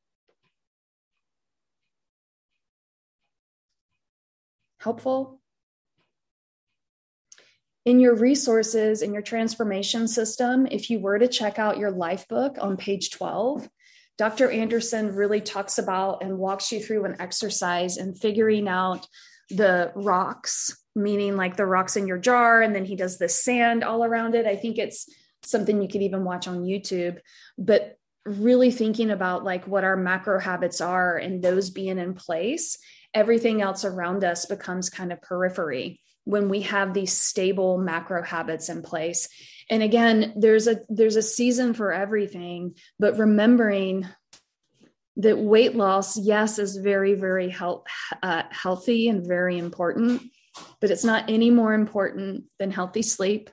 Helpful? 4.80 5.40
In 7.84 8.00
your 8.00 8.16
resources, 8.16 9.02
in 9.02 9.12
your 9.12 9.22
transformation 9.22 10.08
system, 10.08 10.66
if 10.70 10.90
you 10.90 10.98
were 10.98 11.20
to 11.20 11.28
check 11.28 11.60
out 11.60 11.78
your 11.78 11.92
life 11.92 12.26
book 12.26 12.56
on 12.60 12.76
page 12.76 13.10
12, 13.10 13.68
Dr. 14.18 14.50
Andersen 14.50 15.14
really 15.14 15.40
talks 15.40 15.78
about 15.78 16.22
and 16.22 16.36
walks 16.36 16.72
you 16.72 16.82
through 16.82 17.04
an 17.04 17.16
exercise 17.20 17.96
and 17.96 18.18
figuring 18.18 18.68
out 18.68 19.06
the 19.50 19.92
rocks, 19.94 20.76
meaning 20.94 21.36
like 21.36 21.56
the 21.56 21.66
rocks 21.66 21.96
in 21.96 22.06
your 22.06 22.18
jar, 22.18 22.62
and 22.62 22.74
then 22.74 22.84
he 22.84 22.96
does 22.96 23.18
the 23.18 23.28
sand 23.28 23.84
all 23.84 24.04
around 24.04 24.34
it. 24.34 24.46
I 24.46 24.56
think 24.56 24.78
it's 24.78 25.08
something 25.42 25.80
you 25.80 25.88
could 25.88 26.02
even 26.02 26.24
watch 26.24 26.48
on 26.48 26.64
YouTube, 26.64 27.18
but 27.58 27.96
really 28.26 28.70
thinking 28.70 29.10
about 29.10 29.44
like 29.44 29.66
what 29.66 29.84
our 29.84 29.96
macro 29.96 30.38
habits 30.38 30.80
are 30.80 31.16
and 31.16 31.42
those 31.42 31.70
being 31.70 31.98
in 31.98 32.14
place, 32.14 32.78
everything 33.14 33.62
else 33.62 33.84
around 33.84 34.24
us 34.24 34.46
becomes 34.46 34.90
kind 34.90 35.12
of 35.12 35.22
periphery 35.22 36.00
when 36.24 36.48
we 36.48 36.60
have 36.62 36.92
these 36.92 37.12
stable 37.12 37.78
macro 37.78 38.22
habits 38.22 38.68
in 38.68 38.82
place 38.82 39.28
and 39.70 39.82
again 39.82 40.34
there's 40.36 40.66
a 40.68 40.80
there's 40.88 41.16
a 41.16 41.22
season 41.22 41.72
for 41.72 41.92
everything 41.92 42.74
but 42.98 43.18
remembering 43.18 44.06
that 45.16 45.38
weight 45.38 45.74
loss, 45.74 46.16
yes, 46.16 46.58
is 46.58 46.76
very, 46.76 47.14
very 47.14 47.48
health, 47.48 47.84
uh, 48.22 48.44
healthy 48.50 49.08
and 49.08 49.26
very 49.26 49.58
important, 49.58 50.22
but 50.80 50.90
it's 50.90 51.04
not 51.04 51.28
any 51.28 51.50
more 51.50 51.74
important 51.74 52.44
than 52.58 52.70
healthy 52.70 53.02
sleep 53.02 53.50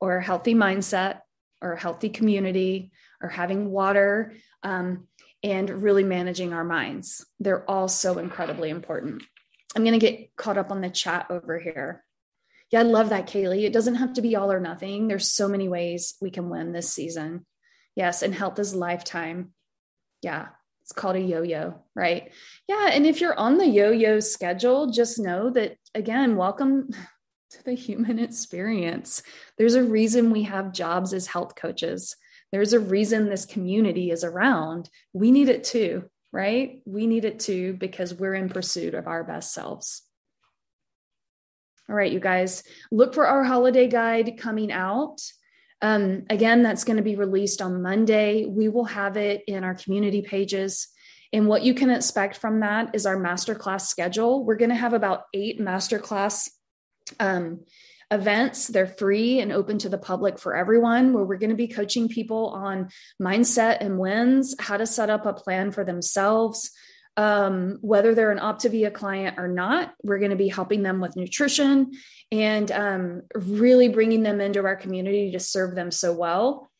or 0.00 0.20
healthy 0.20 0.54
mindset 0.54 1.20
or 1.60 1.76
healthy 1.76 2.08
community 2.08 2.92
or 3.20 3.28
having 3.28 3.70
water 3.70 4.34
um, 4.62 5.06
and 5.42 5.70
really 5.70 6.04
managing 6.04 6.52
our 6.52 6.64
minds. 6.64 7.24
They're 7.40 7.68
all 7.68 7.88
so 7.88 8.18
incredibly 8.18 8.70
important. 8.70 9.22
I'm 9.74 9.84
going 9.84 9.98
to 9.98 10.06
get 10.06 10.34
caught 10.36 10.58
up 10.58 10.70
on 10.70 10.80
the 10.80 10.90
chat 10.90 11.26
over 11.30 11.58
here. 11.58 12.04
Yeah, 12.70 12.80
I 12.80 12.84
love 12.84 13.10
that, 13.10 13.26
Kaylee. 13.26 13.64
It 13.64 13.72
doesn't 13.72 13.96
have 13.96 14.14
to 14.14 14.22
be 14.22 14.36
all 14.36 14.50
or 14.50 14.60
nothing. 14.60 15.08
There's 15.08 15.28
so 15.28 15.48
many 15.48 15.68
ways 15.68 16.14
we 16.20 16.30
can 16.30 16.48
win 16.48 16.72
this 16.72 16.92
season. 16.92 17.44
Yes, 17.94 18.22
and 18.22 18.34
health 18.34 18.58
is 18.58 18.74
lifetime. 18.74 19.52
Yeah, 20.22 20.48
it's 20.82 20.92
called 20.92 21.16
a 21.16 21.20
yo-yo 21.20 21.74
right? 21.94 22.32
Yeah 22.68 22.88
and 22.90 23.06
if 23.06 23.20
you're 23.20 23.38
on 23.38 23.58
the 23.58 23.66
yo-yo 23.66 24.20
schedule 24.20 24.90
just 24.90 25.18
know 25.18 25.50
that 25.50 25.76
again 25.94 26.36
welcome 26.36 26.90
to 27.50 27.64
the 27.64 27.74
human 27.74 28.18
experience. 28.18 29.22
There's 29.58 29.74
a 29.74 29.82
reason 29.82 30.30
we 30.30 30.44
have 30.44 30.72
jobs 30.72 31.12
as 31.12 31.26
health 31.26 31.54
coaches. 31.54 32.16
There's 32.50 32.72
a 32.72 32.80
reason 32.80 33.28
this 33.28 33.46
community 33.46 34.10
is 34.10 34.24
around. 34.24 34.88
We 35.12 35.30
need 35.30 35.48
it 35.48 35.64
too 35.64 36.08
right? 36.34 36.80
We 36.86 37.06
need 37.06 37.26
it 37.26 37.40
too 37.40 37.74
because 37.74 38.14
we're 38.14 38.34
in 38.34 38.48
pursuit 38.48 38.94
of 38.94 39.06
our 39.06 39.22
best 39.22 39.52
selves. 39.52 40.02
All 41.88 41.94
right 41.94 42.10
you 42.10 42.20
guys 42.20 42.62
look 42.90 43.14
for 43.14 43.26
our 43.26 43.44
holiday 43.44 43.86
guide 43.86 44.38
coming 44.38 44.72
out 44.72 45.20
um, 45.82 46.24
again, 46.30 46.62
that's 46.62 46.84
going 46.84 46.96
to 46.96 47.02
be 47.02 47.16
released 47.16 47.60
on 47.60 47.82
Monday. 47.82 48.46
We 48.46 48.68
will 48.68 48.84
have 48.84 49.16
it 49.16 49.42
in 49.46 49.64
our 49.64 49.74
community 49.74 50.22
pages. 50.22 50.88
And 51.32 51.48
what 51.48 51.62
you 51.62 51.74
can 51.74 51.90
expect 51.90 52.36
from 52.36 52.60
that 52.60 52.94
is 52.94 53.04
our 53.04 53.16
masterclass 53.16 53.82
schedule. 53.82 54.44
We're 54.44 54.56
going 54.56 54.70
to 54.70 54.76
have 54.76 54.92
about 54.92 55.24
eight 55.34 55.60
masterclass 55.60 56.48
um, 57.18 57.64
events. 58.12 58.68
They're 58.68 58.86
free 58.86 59.40
and 59.40 59.50
open 59.50 59.78
to 59.78 59.88
the 59.88 59.98
public 59.98 60.38
for 60.38 60.54
everyone, 60.54 61.12
where 61.12 61.24
we're 61.24 61.38
going 61.38 61.50
to 61.50 61.56
be 61.56 61.68
coaching 61.68 62.08
people 62.08 62.48
on 62.50 62.90
mindset 63.20 63.78
and 63.80 63.98
wins, 63.98 64.54
how 64.60 64.76
to 64.76 64.86
set 64.86 65.10
up 65.10 65.26
a 65.26 65.32
plan 65.32 65.72
for 65.72 65.84
themselves, 65.84 66.70
um, 67.16 67.78
whether 67.82 68.14
they're 68.14 68.30
an 68.30 68.38
Optavia 68.38 68.92
client 68.92 69.38
or 69.38 69.48
not. 69.48 69.92
We're 70.02 70.18
going 70.18 70.30
to 70.30 70.36
be 70.36 70.48
helping 70.48 70.82
them 70.82 71.00
with 71.00 71.16
nutrition 71.16 71.92
and 72.30 72.70
um, 72.72 73.22
really 73.34 73.88
bringing 73.88 74.22
them 74.22 74.40
into 74.40 74.64
our 74.64 74.76
community 74.76 75.32
to 75.32 75.40
serve 75.40 75.74
them 75.74 75.90
so 75.90 76.12
well. 76.12 76.70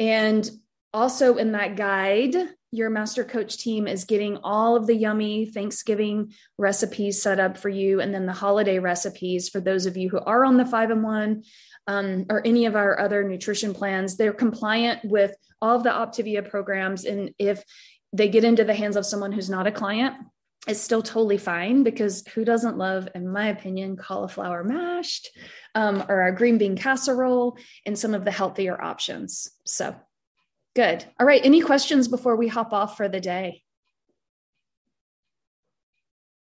And 0.00 0.48
also 0.92 1.36
in 1.36 1.52
that 1.52 1.76
guide, 1.76 2.34
your 2.72 2.90
master 2.90 3.24
coach 3.24 3.58
team 3.58 3.86
is 3.86 4.04
getting 4.04 4.38
all 4.38 4.76
of 4.76 4.86
the 4.86 4.94
yummy 4.94 5.46
Thanksgiving 5.46 6.32
recipes 6.58 7.22
set 7.22 7.38
up 7.38 7.56
for 7.56 7.68
you, 7.68 8.00
and 8.00 8.12
then 8.12 8.26
the 8.26 8.32
holiday 8.32 8.78
recipes 8.78 9.48
for 9.48 9.60
those 9.60 9.86
of 9.86 9.96
you 9.96 10.10
who 10.10 10.18
are 10.18 10.44
on 10.44 10.56
the 10.56 10.66
five 10.66 10.90
and 10.90 11.02
one 11.02 11.44
um, 11.86 12.26
or 12.28 12.42
any 12.44 12.66
of 12.66 12.76
our 12.76 12.98
other 12.98 13.22
nutrition 13.24 13.72
plans. 13.72 14.16
They're 14.16 14.32
compliant 14.32 15.04
with 15.04 15.34
all 15.62 15.76
of 15.76 15.84
the 15.84 15.90
Optavia 15.90 16.48
programs, 16.48 17.04
and 17.04 17.30
if 17.38 17.62
they 18.16 18.28
get 18.28 18.44
into 18.44 18.64
the 18.64 18.74
hands 18.74 18.96
of 18.96 19.06
someone 19.06 19.32
who's 19.32 19.50
not 19.50 19.66
a 19.66 19.72
client, 19.72 20.14
it's 20.66 20.80
still 20.80 21.02
totally 21.02 21.38
fine 21.38 21.84
because 21.84 22.26
who 22.34 22.44
doesn't 22.44 22.76
love, 22.76 23.08
in 23.14 23.28
my 23.28 23.48
opinion, 23.48 23.96
cauliflower 23.96 24.64
mashed 24.64 25.30
um, 25.74 26.04
or 26.08 26.26
a 26.26 26.34
green 26.34 26.58
bean 26.58 26.76
casserole 26.76 27.56
and 27.84 27.96
some 27.96 28.14
of 28.14 28.24
the 28.24 28.32
healthier 28.32 28.80
options. 28.80 29.48
So 29.64 29.94
good. 30.74 31.04
All 31.20 31.26
right. 31.26 31.44
Any 31.44 31.60
questions 31.60 32.08
before 32.08 32.34
we 32.34 32.48
hop 32.48 32.72
off 32.72 32.96
for 32.96 33.08
the 33.08 33.20
day? 33.20 33.62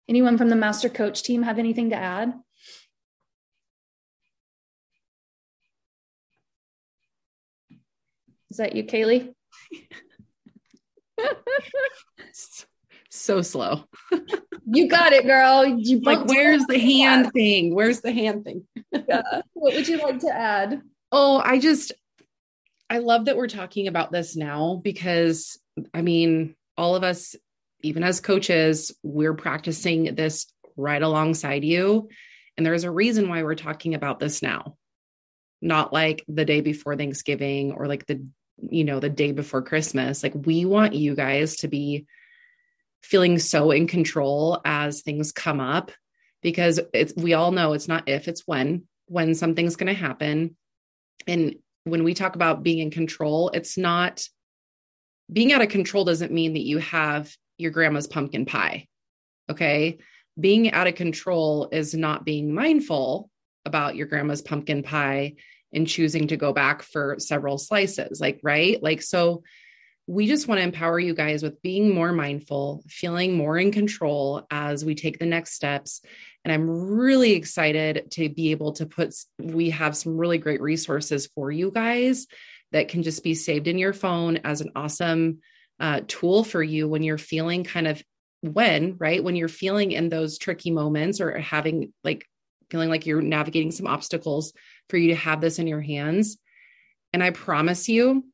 Anyone 0.07 0.39
from 0.39 0.49
the 0.49 0.55
master 0.55 0.89
coach 0.89 1.21
team 1.21 1.43
have 1.43 1.59
anything 1.59 1.91
to 1.91 1.95
add? 1.95 2.33
Is 8.49 8.57
that 8.57 8.75
you, 8.75 8.83
Kaylee? 8.83 9.35
so 13.09 13.41
slow. 13.41 13.85
you 14.71 14.87
got 14.87 15.13
it, 15.13 15.25
girl. 15.25 15.65
You 15.65 15.99
like, 16.01 16.25
where's 16.25 16.65
the 16.65 16.79
hand 16.79 17.31
thing? 17.33 17.73
Where's 17.75 18.01
the 18.01 18.11
hand 18.11 18.45
thing? 18.45 18.65
yeah. 18.91 19.41
What 19.53 19.73
would 19.75 19.87
you 19.87 19.97
like 19.97 20.19
to 20.19 20.33
add? 20.33 20.81
Oh, 21.11 21.41
I 21.43 21.59
just, 21.59 21.91
I 22.89 22.99
love 22.99 23.25
that 23.25 23.37
we're 23.37 23.47
talking 23.47 23.87
about 23.87 24.11
this 24.11 24.35
now 24.35 24.79
because 24.83 25.59
I 25.93 26.01
mean, 26.01 26.55
all 26.77 26.95
of 26.95 27.03
us, 27.03 27.35
even 27.81 28.03
as 28.03 28.19
coaches, 28.19 28.93
we're 29.03 29.33
practicing 29.33 30.15
this 30.15 30.47
right 30.75 31.01
alongside 31.01 31.63
you. 31.63 32.09
And 32.57 32.65
there's 32.65 32.83
a 32.83 32.91
reason 32.91 33.29
why 33.29 33.43
we're 33.43 33.55
talking 33.55 33.95
about 33.95 34.19
this 34.19 34.41
now, 34.41 34.75
not 35.61 35.93
like 35.93 36.23
the 36.27 36.45
day 36.45 36.61
before 36.61 36.95
Thanksgiving 36.95 37.71
or 37.71 37.87
like 37.87 38.05
the 38.05 38.25
you 38.69 38.83
know, 38.83 38.99
the 38.99 39.09
day 39.09 39.31
before 39.31 39.61
Christmas. 39.61 40.23
Like, 40.23 40.33
we 40.35 40.65
want 40.65 40.93
you 40.93 41.15
guys 41.15 41.57
to 41.57 41.67
be 41.67 42.05
feeling 43.01 43.39
so 43.39 43.71
in 43.71 43.87
control 43.87 44.61
as 44.65 45.01
things 45.01 45.31
come 45.31 45.59
up 45.59 45.91
because 46.41 46.79
it's, 46.93 47.13
we 47.15 47.33
all 47.33 47.51
know 47.51 47.73
it's 47.73 47.87
not 47.87 48.07
if, 48.07 48.27
it's 48.27 48.43
when, 48.45 48.83
when 49.07 49.35
something's 49.35 49.75
going 49.75 49.93
to 49.93 49.99
happen. 49.99 50.55
And 51.27 51.55
when 51.83 52.03
we 52.03 52.13
talk 52.13 52.35
about 52.35 52.63
being 52.63 52.79
in 52.79 52.91
control, 52.91 53.49
it's 53.49 53.77
not 53.77 54.27
being 55.31 55.53
out 55.53 55.61
of 55.61 55.69
control 55.69 56.05
doesn't 56.05 56.31
mean 56.31 56.53
that 56.53 56.65
you 56.65 56.79
have 56.79 57.33
your 57.57 57.71
grandma's 57.71 58.07
pumpkin 58.07 58.45
pie. 58.45 58.87
Okay. 59.49 59.99
Being 60.39 60.71
out 60.71 60.87
of 60.87 60.95
control 60.95 61.69
is 61.71 61.93
not 61.93 62.25
being 62.25 62.53
mindful 62.53 63.29
about 63.65 63.95
your 63.95 64.07
grandma's 64.07 64.41
pumpkin 64.41 64.83
pie 64.83 65.35
and 65.73 65.87
choosing 65.87 66.27
to 66.27 66.37
go 66.37 66.53
back 66.53 66.83
for 66.83 67.15
several 67.19 67.57
slices 67.57 68.19
like 68.19 68.39
right 68.43 68.81
like 68.81 69.01
so 69.01 69.43
we 70.07 70.25
just 70.25 70.47
want 70.47 70.57
to 70.57 70.63
empower 70.63 70.99
you 70.99 71.13
guys 71.13 71.43
with 71.43 71.61
being 71.61 71.93
more 71.93 72.11
mindful 72.11 72.83
feeling 72.87 73.35
more 73.35 73.57
in 73.57 73.71
control 73.71 74.45
as 74.49 74.83
we 74.83 74.95
take 74.95 75.19
the 75.19 75.25
next 75.25 75.53
steps 75.53 76.01
and 76.43 76.51
i'm 76.51 76.69
really 76.69 77.33
excited 77.33 78.09
to 78.11 78.29
be 78.29 78.51
able 78.51 78.71
to 78.73 78.85
put 78.85 79.13
we 79.39 79.69
have 79.69 79.95
some 79.95 80.17
really 80.17 80.37
great 80.37 80.61
resources 80.61 81.27
for 81.35 81.51
you 81.51 81.71
guys 81.71 82.27
that 82.71 82.87
can 82.87 83.03
just 83.03 83.23
be 83.23 83.33
saved 83.33 83.67
in 83.67 83.77
your 83.77 83.93
phone 83.93 84.37
as 84.37 84.61
an 84.61 84.71
awesome 84.75 85.39
uh, 85.79 86.01
tool 86.07 86.43
for 86.43 86.61
you 86.61 86.87
when 86.87 87.03
you're 87.03 87.17
feeling 87.17 87.63
kind 87.63 87.87
of 87.87 88.03
when, 88.41 88.95
right? 88.97 89.23
When 89.23 89.35
you're 89.35 89.47
feeling 89.47 89.91
in 89.91 90.09
those 90.09 90.37
tricky 90.37 90.71
moments 90.71 91.19
or 91.19 91.37
having 91.37 91.93
like 92.03 92.25
feeling 92.69 92.89
like 92.89 93.05
you're 93.05 93.21
navigating 93.21 93.71
some 93.71 93.87
obstacles 93.87 94.53
for 94.89 94.97
you 94.97 95.09
to 95.09 95.15
have 95.15 95.41
this 95.41 95.59
in 95.59 95.67
your 95.67 95.81
hands. 95.81 96.37
And 97.13 97.23
I 97.23 97.31
promise 97.31 97.89
you, 97.89 98.25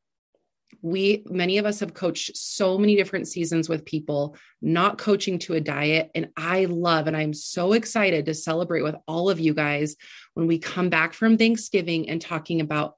we 0.82 1.24
many 1.26 1.58
of 1.58 1.66
us 1.66 1.80
have 1.80 1.94
coached 1.94 2.36
so 2.36 2.76
many 2.76 2.96
different 2.96 3.28
seasons 3.28 3.68
with 3.68 3.84
people 3.84 4.36
not 4.60 4.98
coaching 4.98 5.38
to 5.38 5.54
a 5.54 5.60
diet. 5.60 6.10
And 6.14 6.28
i 6.36 6.64
love 6.66 7.06
and 7.06 7.16
i'm 7.16 7.32
so 7.32 7.72
excited 7.72 8.26
to 8.26 8.34
celebrate 8.34 8.82
with 8.82 8.96
all 9.06 9.30
of 9.30 9.40
you 9.40 9.54
guys 9.54 9.96
when 10.34 10.46
we 10.46 10.58
come 10.58 10.90
back 10.90 11.14
from 11.14 11.38
thanksgiving 11.38 12.08
and 12.08 12.20
talking 12.20 12.60
about 12.60 12.94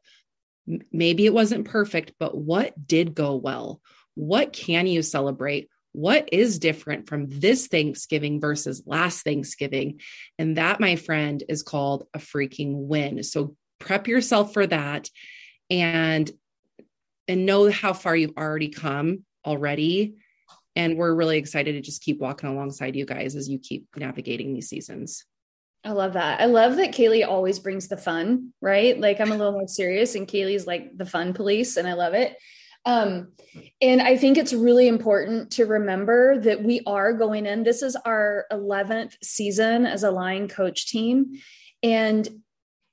maybe 0.92 1.26
it 1.26 1.35
wasn't 1.35 1.66
perfect 1.66 2.12
but 2.18 2.37
what 2.37 2.75
did 2.87 3.14
go 3.14 3.37
well? 3.37 3.80
What 4.14 4.52
can 4.52 4.87
you 4.87 5.02
celebrate 5.02 5.68
what 5.92 6.28
is 6.33 6.59
different 6.59 7.09
from 7.09 7.26
this 7.28 7.66
Thanksgiving 7.66 8.40
versus 8.40 8.83
last 8.87 9.23
Thanksgiving? 9.23 10.00
And 10.38 10.57
that, 10.57 10.80
my 10.80 10.97
friend, 10.97 11.42
is 11.49 11.62
called 11.62 12.07
a 12.14 12.18
freaking 12.18 12.87
win. 12.87 13.23
So 13.23 13.57
prep 13.78 14.09
yourself 14.09 14.52
for 14.52 14.66
that 14.66 15.09
and 15.71 16.30
and 17.26 17.45
know 17.45 17.71
how 17.71 17.92
far 17.92 18.16
you've 18.16 18.37
already 18.38 18.68
come 18.68 19.25
already. 19.45 20.14
And 20.75 20.97
we're 20.97 21.14
really 21.14 21.37
excited 21.37 21.73
to 21.73 21.80
just 21.80 22.02
keep 22.02 22.21
walking 22.21 22.49
alongside 22.49 22.97
you 22.97 23.04
guys 23.04 23.37
as 23.37 23.49
you 23.49 23.59
keep 23.59 23.87
navigating 23.97 24.54
these 24.54 24.68
seasons. 24.68 25.26
I 25.85 25.90
love 25.90 26.14
that. 26.14 26.40
I 26.40 26.47
love 26.47 26.76
that 26.76 26.92
Kaylee 26.92 27.26
always 27.26 27.59
brings 27.59 27.88
the 27.88 27.97
fun, 27.97 28.52
right? 28.61 28.99
Like 28.99 29.21
I'm 29.21 29.33
a 29.33 29.37
little 29.37 29.52
more 29.52 29.68
serious 29.68 30.14
and 30.14 30.26
Kaylee's 30.26 30.66
like 30.66 30.97
the 30.97 31.07
fun 31.07 31.35
police 31.35 31.76
and 31.76 31.87
I 31.87 31.92
love 31.92 32.14
it. 32.14 32.37
Um, 32.88 33.33
and 33.83 34.00
I 34.00 34.16
think 34.16 34.38
it's 34.38 34.54
really 34.54 34.88
important 34.88 35.52
to 35.52 35.66
remember 35.66 36.38
that 36.40 36.62
we 36.64 36.80
are 36.87 37.12
going 37.12 37.45
in. 37.45 37.62
This 37.62 37.83
is 37.83 37.97
our 37.97 38.47
11th 38.50 39.14
season 39.23 39.85
as 39.85 40.04
Align 40.04 40.49
coach 40.49 40.87
team. 40.87 41.38
And 41.83 42.26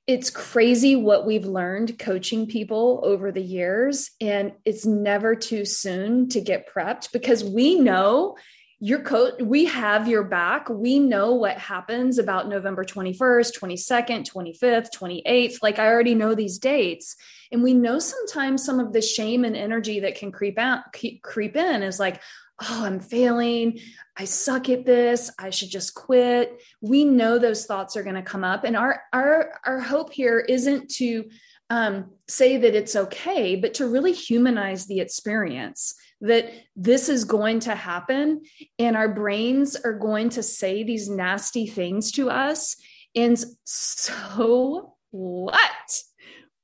it's 0.06 0.28
crazy 0.28 0.96
what 0.96 1.26
we've 1.26 1.46
learned 1.46 1.98
coaching 1.98 2.46
people 2.46 3.00
over 3.04 3.32
the 3.32 3.42
years. 3.42 4.10
And 4.20 4.52
it's 4.66 4.84
never 4.84 5.34
too 5.34 5.64
soon 5.64 6.28
to 6.28 6.42
get 6.42 6.68
prepped 6.72 7.10
because 7.10 7.42
we 7.42 7.80
know 7.80 8.36
your 8.78 9.00
coach, 9.00 9.40
we 9.40 9.64
have 9.64 10.06
your 10.06 10.24
back. 10.24 10.68
We 10.68 10.98
know 10.98 11.34
what 11.34 11.56
happens 11.56 12.18
about 12.18 12.48
November 12.48 12.84
21st, 12.84 13.58
22nd, 13.58 14.30
25th, 14.30 14.88
28th. 14.94 15.62
Like 15.62 15.78
I 15.78 15.86
already 15.86 16.14
know 16.14 16.34
these 16.34 16.58
dates. 16.58 17.16
And 17.50 17.62
we 17.62 17.72
know 17.72 17.98
sometimes 17.98 18.64
some 18.64 18.78
of 18.78 18.92
the 18.92 19.00
shame 19.00 19.44
and 19.44 19.56
energy 19.56 20.00
that 20.00 20.16
can 20.16 20.30
creep 20.30 20.58
out, 20.58 20.80
creep 21.22 21.56
in 21.56 21.82
is 21.82 21.98
like, 21.98 22.20
oh, 22.60 22.84
I'm 22.84 23.00
failing. 23.00 23.80
I 24.16 24.24
suck 24.24 24.68
at 24.68 24.84
this. 24.84 25.30
I 25.38 25.50
should 25.50 25.70
just 25.70 25.94
quit. 25.94 26.60
We 26.82 27.04
know 27.04 27.38
those 27.38 27.64
thoughts 27.64 27.96
are 27.96 28.02
going 28.02 28.14
to 28.16 28.22
come 28.22 28.44
up. 28.44 28.64
And 28.64 28.76
our, 28.76 29.02
our, 29.12 29.58
our 29.64 29.80
hope 29.80 30.12
here 30.12 30.38
isn't 30.38 30.90
to 30.96 31.24
um, 31.70 32.10
say 32.28 32.58
that 32.58 32.74
it's 32.74 32.94
okay, 32.94 33.56
but 33.56 33.74
to 33.74 33.88
really 33.88 34.12
humanize 34.12 34.86
the 34.86 35.00
experience 35.00 35.94
that 36.20 36.50
this 36.74 37.08
is 37.08 37.24
going 37.24 37.60
to 37.60 37.74
happen 37.74 38.42
and 38.78 38.96
our 38.96 39.12
brains 39.12 39.76
are 39.76 39.98
going 39.98 40.30
to 40.30 40.42
say 40.42 40.82
these 40.82 41.08
nasty 41.08 41.66
things 41.66 42.12
to 42.12 42.30
us. 42.30 42.76
And 43.14 43.38
so 43.64 44.94
what? 45.10 46.02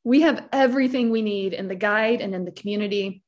We 0.04 0.22
have 0.22 0.48
everything 0.52 1.10
we 1.10 1.22
need 1.22 1.52
in 1.52 1.68
the 1.68 1.74
guide 1.74 2.20
and 2.20 2.34
in 2.34 2.44
the 2.44 2.50
community 2.50 3.22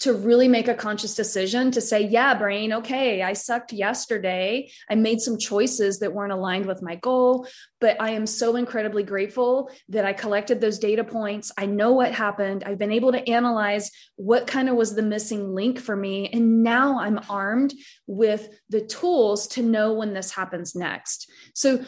to 0.00 0.14
really 0.14 0.48
make 0.48 0.66
a 0.66 0.74
conscious 0.74 1.14
decision 1.14 1.70
to 1.70 1.80
say, 1.80 2.00
yeah, 2.00 2.34
brain, 2.34 2.72
okay, 2.72 3.22
I 3.22 3.34
sucked 3.34 3.72
yesterday. 3.72 4.70
I 4.88 4.94
made 4.94 5.20
some 5.20 5.38
choices 5.38 5.98
that 5.98 6.12
weren't 6.12 6.32
aligned 6.32 6.66
with 6.66 6.82
my 6.82 6.96
goal, 6.96 7.46
but 7.80 8.00
I 8.00 8.10
am 8.10 8.26
so 8.26 8.56
incredibly 8.56 9.02
grateful 9.02 9.70
that 9.90 10.06
I 10.06 10.14
collected 10.14 10.60
those 10.60 10.78
data 10.78 11.04
points. 11.04 11.52
I 11.56 11.66
know 11.66 11.92
what 11.92 12.14
happened. 12.14 12.64
I've 12.64 12.78
been 12.78 12.92
able 12.92 13.12
to 13.12 13.28
analyze 13.28 13.90
what 14.16 14.46
kind 14.46 14.70
of 14.70 14.76
was 14.76 14.94
the 14.94 15.02
missing 15.02 15.54
link 15.54 15.78
for 15.78 15.94
me. 15.94 16.28
And 16.30 16.62
now 16.62 16.98
I'm 16.98 17.20
armed 17.28 17.74
with 18.06 18.48
the 18.70 18.80
tools 18.80 19.48
to 19.48 19.62
know 19.62 19.92
when 19.92 20.14
this 20.14 20.30
happens 20.30 20.74
next. 20.74 21.30
So 21.54 21.84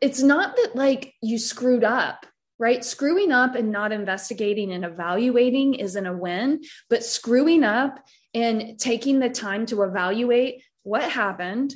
it's 0.00 0.22
not 0.22 0.56
that 0.56 0.76
like 0.76 1.14
you 1.20 1.38
screwed 1.38 1.84
up 1.84 2.26
right? 2.60 2.84
Screwing 2.84 3.32
up 3.32 3.54
and 3.54 3.72
not 3.72 3.90
investigating 3.90 4.70
and 4.70 4.84
evaluating 4.84 5.74
isn't 5.74 6.06
a 6.06 6.16
win, 6.16 6.60
but 6.90 7.02
screwing 7.02 7.64
up 7.64 8.06
and 8.34 8.78
taking 8.78 9.18
the 9.18 9.30
time 9.30 9.64
to 9.66 9.82
evaluate 9.82 10.62
what 10.82 11.02
happened, 11.02 11.74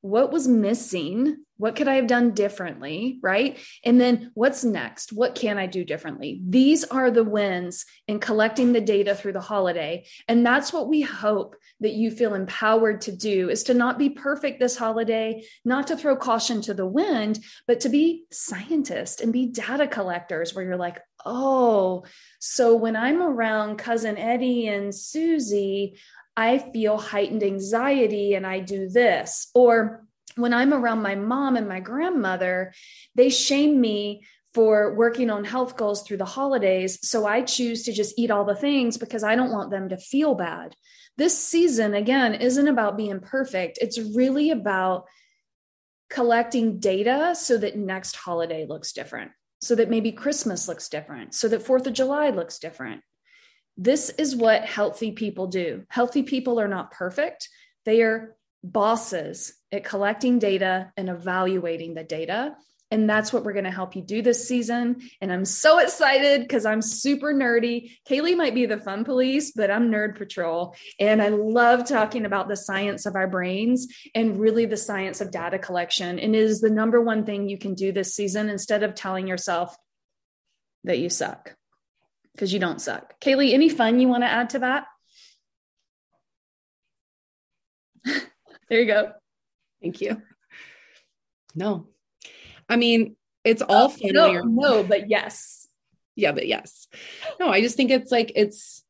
what 0.00 0.32
was 0.32 0.46
missing, 0.46 1.44
what 1.58 1.76
could 1.76 1.88
I 1.88 1.96
have 1.96 2.06
done 2.06 2.30
differently? 2.30 3.18
Right. 3.20 3.58
And 3.84 4.00
then 4.00 4.30
what's 4.34 4.64
next? 4.64 5.12
What 5.12 5.34
can 5.34 5.58
I 5.58 5.66
do 5.66 5.84
differently? 5.84 6.40
These 6.48 6.84
are 6.84 7.10
the 7.10 7.24
wins 7.24 7.84
in 8.06 8.20
collecting 8.20 8.72
the 8.72 8.80
data 8.80 9.14
through 9.14 9.32
the 9.32 9.40
holiday. 9.40 10.06
And 10.28 10.46
that's 10.46 10.72
what 10.72 10.88
we 10.88 11.02
hope 11.02 11.56
that 11.80 11.92
you 11.92 12.10
feel 12.10 12.34
empowered 12.34 13.02
to 13.02 13.12
do 13.12 13.50
is 13.50 13.64
to 13.64 13.74
not 13.74 13.98
be 13.98 14.08
perfect 14.08 14.60
this 14.60 14.76
holiday, 14.76 15.44
not 15.64 15.88
to 15.88 15.96
throw 15.96 16.16
caution 16.16 16.60
to 16.62 16.74
the 16.74 16.86
wind, 16.86 17.40
but 17.66 17.80
to 17.80 17.88
be 17.88 18.24
scientists 18.30 19.20
and 19.20 19.32
be 19.32 19.46
data 19.46 19.86
collectors 19.86 20.54
where 20.54 20.64
you're 20.64 20.76
like, 20.76 21.00
oh, 21.26 22.04
so 22.38 22.76
when 22.76 22.96
I'm 22.96 23.20
around 23.20 23.76
cousin 23.76 24.16
Eddie 24.16 24.68
and 24.68 24.94
Susie, 24.94 25.98
I 26.36 26.58
feel 26.58 26.98
heightened 26.98 27.42
anxiety 27.42 28.34
and 28.34 28.46
I 28.46 28.60
do 28.60 28.88
this. 28.88 29.48
Or 29.54 30.06
when 30.38 30.54
I'm 30.54 30.72
around 30.72 31.02
my 31.02 31.14
mom 31.14 31.56
and 31.56 31.68
my 31.68 31.80
grandmother, 31.80 32.72
they 33.14 33.28
shame 33.28 33.80
me 33.80 34.22
for 34.54 34.94
working 34.94 35.30
on 35.30 35.44
health 35.44 35.76
goals 35.76 36.02
through 36.02 36.16
the 36.16 36.24
holidays. 36.24 36.98
So 37.08 37.26
I 37.26 37.42
choose 37.42 37.82
to 37.84 37.92
just 37.92 38.18
eat 38.18 38.30
all 38.30 38.44
the 38.44 38.54
things 38.54 38.96
because 38.96 39.22
I 39.22 39.34
don't 39.34 39.52
want 39.52 39.70
them 39.70 39.88
to 39.90 39.98
feel 39.98 40.34
bad. 40.34 40.74
This 41.16 41.36
season, 41.36 41.94
again, 41.94 42.34
isn't 42.34 42.68
about 42.68 42.96
being 42.96 43.20
perfect. 43.20 43.78
It's 43.80 43.98
really 43.98 44.50
about 44.50 45.06
collecting 46.08 46.78
data 46.78 47.34
so 47.36 47.58
that 47.58 47.76
next 47.76 48.16
holiday 48.16 48.64
looks 48.66 48.92
different, 48.92 49.32
so 49.60 49.74
that 49.74 49.90
maybe 49.90 50.12
Christmas 50.12 50.68
looks 50.68 50.88
different, 50.88 51.34
so 51.34 51.48
that 51.48 51.64
4th 51.64 51.86
of 51.86 51.92
July 51.92 52.30
looks 52.30 52.58
different. 52.58 53.02
This 53.76 54.08
is 54.10 54.34
what 54.34 54.64
healthy 54.64 55.12
people 55.12 55.48
do. 55.48 55.84
Healthy 55.90 56.22
people 56.22 56.58
are 56.60 56.68
not 56.68 56.92
perfect, 56.92 57.48
they 57.84 58.02
are 58.02 58.36
bosses 58.62 59.54
at 59.72 59.84
collecting 59.84 60.38
data 60.38 60.92
and 60.96 61.08
evaluating 61.08 61.94
the 61.94 62.04
data. 62.04 62.56
And 62.90 63.08
that's 63.08 63.34
what 63.34 63.44
we're 63.44 63.52
going 63.52 63.66
to 63.66 63.70
help 63.70 63.96
you 63.96 64.02
do 64.02 64.22
this 64.22 64.48
season. 64.48 65.02
And 65.20 65.30
I'm 65.30 65.44
so 65.44 65.78
excited 65.78 66.40
because 66.40 66.64
I'm 66.64 66.80
super 66.80 67.34
nerdy. 67.34 67.90
Kaylee 68.08 68.36
might 68.36 68.54
be 68.54 68.64
the 68.64 68.78
fun 68.78 69.04
police, 69.04 69.52
but 69.52 69.70
I'm 69.70 69.90
nerd 69.90 70.16
patrol. 70.16 70.74
And 70.98 71.20
I 71.20 71.28
love 71.28 71.86
talking 71.86 72.24
about 72.24 72.48
the 72.48 72.56
science 72.56 73.04
of 73.04 73.14
our 73.14 73.28
brains 73.28 73.88
and 74.14 74.40
really 74.40 74.64
the 74.64 74.78
science 74.78 75.20
of 75.20 75.30
data 75.30 75.58
collection. 75.58 76.18
And 76.18 76.34
it 76.34 76.40
is 76.40 76.62
the 76.62 76.70
number 76.70 77.00
one 77.00 77.26
thing 77.26 77.48
you 77.48 77.58
can 77.58 77.74
do 77.74 77.92
this 77.92 78.14
season 78.14 78.48
instead 78.48 78.82
of 78.82 78.94
telling 78.94 79.28
yourself 79.28 79.76
that 80.84 80.98
you 80.98 81.10
suck 81.10 81.54
because 82.32 82.54
you 82.54 82.58
don't 82.58 82.80
suck. 82.80 83.20
Kaylee, 83.20 83.52
any 83.52 83.68
fun 83.68 84.00
you 84.00 84.08
want 84.08 84.22
to 84.22 84.28
add 84.28 84.50
to 84.50 84.60
that? 84.60 84.86
There 88.68 88.80
you 88.80 88.86
go. 88.86 89.12
Thank 89.82 90.00
you. 90.00 90.22
No, 91.54 91.88
I 92.68 92.76
mean, 92.76 93.16
it's 93.44 93.62
all 93.62 93.86
oh, 93.86 93.88
fun. 93.88 94.12
No, 94.12 94.42
no, 94.42 94.82
but 94.82 95.08
yes. 95.08 95.66
Yeah, 96.14 96.32
but 96.32 96.46
yes. 96.46 96.88
No, 97.38 97.48
I 97.48 97.60
just 97.60 97.76
think 97.76 97.90
it's 97.90 98.10
like 98.10 98.32
it's 98.34 98.82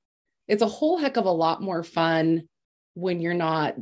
it's 0.47 0.63
a 0.63 0.67
whole 0.67 0.99
heck 0.99 1.17
of 1.17 1.27
a 1.27 1.31
lot 1.31 1.63
more 1.63 1.83
fun 1.83 2.49
when 2.95 3.21
you're 3.21 3.35
not 3.35 3.77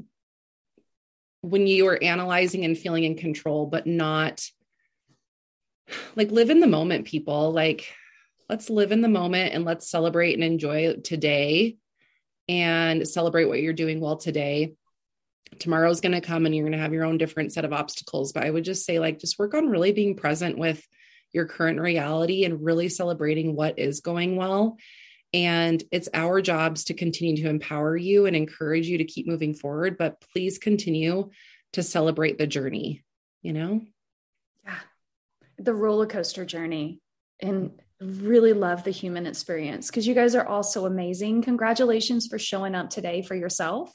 when 1.42 1.66
you 1.66 1.87
are 1.87 2.02
analyzing 2.02 2.64
and 2.64 2.76
feeling 2.76 3.04
in 3.04 3.16
control, 3.16 3.66
but 3.66 3.87
not 3.87 4.44
like 6.16 6.30
live 6.30 6.50
in 6.50 6.61
the 6.61 6.66
moment, 6.66 7.06
people. 7.06 7.52
Like, 7.52 7.92
let's 8.48 8.68
live 8.68 8.90
in 8.90 9.00
the 9.00 9.09
moment 9.09 9.54
and 9.54 9.64
let's 9.64 9.88
celebrate 9.88 10.35
and 10.35 10.42
enjoy 10.44 10.96
today 10.96 11.76
and 12.48 13.06
celebrate 13.06 13.44
what 13.44 13.61
you're 13.61 13.72
doing 13.72 14.00
well 14.00 14.16
today 14.16 14.74
tomorrow's 15.59 16.00
going 16.00 16.12
to 16.12 16.20
come 16.20 16.46
and 16.46 16.54
you're 16.54 16.64
going 16.64 16.72
to 16.72 16.78
have 16.78 16.92
your 16.92 17.04
own 17.04 17.18
different 17.18 17.52
set 17.52 17.64
of 17.64 17.72
obstacles 17.72 18.32
but 18.32 18.44
i 18.44 18.50
would 18.50 18.64
just 18.64 18.85
say 18.85 18.98
like 18.98 19.18
just 19.18 19.38
work 19.38 19.54
on 19.54 19.68
really 19.68 19.92
being 19.92 20.16
present 20.16 20.59
with 20.59 20.87
your 21.32 21.44
current 21.44 21.78
reality 21.78 22.44
and 22.44 22.64
really 22.64 22.88
celebrating 22.88 23.54
what 23.54 23.78
is 23.78 24.00
going 24.00 24.37
well. 24.37 24.78
And 25.35 25.82
it's 25.92 26.09
our 26.14 26.40
jobs 26.40 26.85
to 26.85 26.94
continue 26.94 27.37
to 27.42 27.50
empower 27.50 27.96
you 27.96 28.24
and 28.24 28.35
encourage 28.35 28.87
you 28.87 28.98
to 28.98 29.04
keep 29.04 29.26
moving 29.26 29.54
forward 29.54 29.98
but 29.98 30.20
please 30.32 30.56
continue 30.56 31.30
to 31.74 31.82
celebrate 31.82 32.38
the 32.38 32.46
journey 32.46 33.02
you 33.42 33.52
know? 33.52 33.82
Yeah. 34.64 34.78
The 35.59 35.74
roller 35.74 36.06
coaster 36.06 36.44
journey 36.44 37.00
and 37.40 37.70
really 38.00 38.52
love 38.52 38.85
the 38.85 38.90
human 38.90 39.26
experience 39.26 39.87
because 39.87 40.06
you 40.06 40.14
guys 40.14 40.35
are 40.35 40.46
all 40.46 40.62
so 40.62 40.85
amazing. 40.87 41.42
Congratulations 41.42 42.26
for 42.26 42.38
showing 42.38 42.74
up 42.74 42.90
today 42.90 43.22
for 43.22 43.35
yourself. 43.35 43.90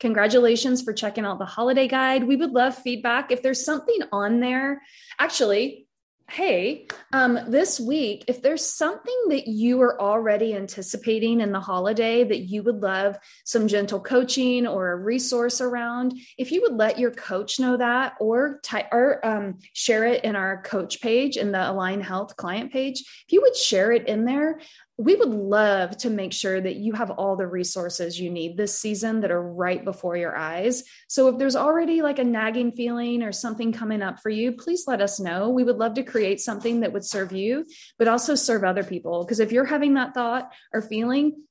Congratulations 0.00 0.82
for 0.82 0.92
checking 0.92 1.24
out 1.24 1.38
the 1.38 1.44
holiday 1.44 1.86
guide. 1.86 2.24
We 2.24 2.36
would 2.36 2.52
love 2.52 2.76
feedback. 2.76 3.30
If 3.30 3.42
there's 3.42 3.64
something 3.64 3.98
on 4.10 4.40
there, 4.40 4.82
actually, 5.18 5.86
hey, 6.32 6.86
um, 7.12 7.38
this 7.48 7.78
week, 7.78 8.24
if 8.26 8.40
there's 8.40 8.64
something 8.64 9.24
that 9.28 9.46
you 9.46 9.82
are 9.82 10.00
already 10.00 10.54
anticipating 10.54 11.42
in 11.42 11.52
the 11.52 11.60
holiday 11.60 12.24
that 12.24 12.44
you 12.44 12.62
would 12.62 12.80
love 12.80 13.18
some 13.44 13.68
gentle 13.68 14.00
coaching 14.00 14.66
or 14.66 14.92
a 14.92 14.96
resource 14.96 15.60
around, 15.60 16.14
if 16.38 16.50
you 16.50 16.62
would 16.62 16.72
let 16.72 16.98
your 16.98 17.10
coach 17.10 17.60
know 17.60 17.76
that 17.76 18.14
or, 18.18 18.60
ty- 18.62 18.88
or 18.92 19.24
um, 19.26 19.58
share 19.74 20.04
it 20.04 20.24
in 20.24 20.34
our 20.34 20.62
coach 20.62 21.02
page 21.02 21.36
in 21.36 21.52
the 21.52 21.70
Align 21.70 22.00
Health 22.00 22.34
client 22.34 22.72
page, 22.72 23.00
if 23.00 23.32
you 23.32 23.42
would 23.42 23.54
share 23.54 23.92
it 23.92 24.08
in 24.08 24.24
there, 24.24 24.58
we 25.02 25.16
would 25.16 25.30
love 25.30 25.96
to 25.98 26.10
make 26.10 26.32
sure 26.32 26.60
that 26.60 26.76
you 26.76 26.92
have 26.92 27.10
all 27.10 27.34
the 27.34 27.46
resources 27.46 28.20
you 28.20 28.30
need 28.30 28.56
this 28.56 28.78
season 28.78 29.20
that 29.20 29.30
are 29.32 29.42
right 29.42 29.84
before 29.84 30.16
your 30.16 30.36
eyes. 30.36 30.84
So 31.08 31.28
if 31.28 31.38
there's 31.38 31.56
already 31.56 32.02
like 32.02 32.18
a 32.18 32.24
nagging 32.24 32.72
feeling 32.72 33.22
or 33.22 33.32
something 33.32 33.72
coming 33.72 34.00
up 34.00 34.20
for 34.20 34.30
you, 34.30 34.52
please 34.52 34.84
let 34.86 35.00
us 35.00 35.18
know. 35.18 35.50
We 35.50 35.64
would 35.64 35.78
love 35.78 35.94
to 35.94 36.04
create 36.04 36.40
something 36.40 36.80
that 36.80 36.92
would 36.92 37.04
serve 37.04 37.32
you, 37.32 37.66
but 37.98 38.06
also 38.06 38.34
serve 38.34 38.62
other 38.62 38.84
people. 38.84 39.24
Because 39.24 39.40
if 39.40 39.50
you're 39.50 39.64
having 39.64 39.94
that 39.94 40.14
thought 40.14 40.52
or 40.72 40.82
feeling, 40.82 41.42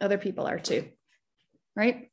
other 0.00 0.18
people 0.18 0.46
are 0.46 0.58
too. 0.58 0.88
Right? 1.74 2.10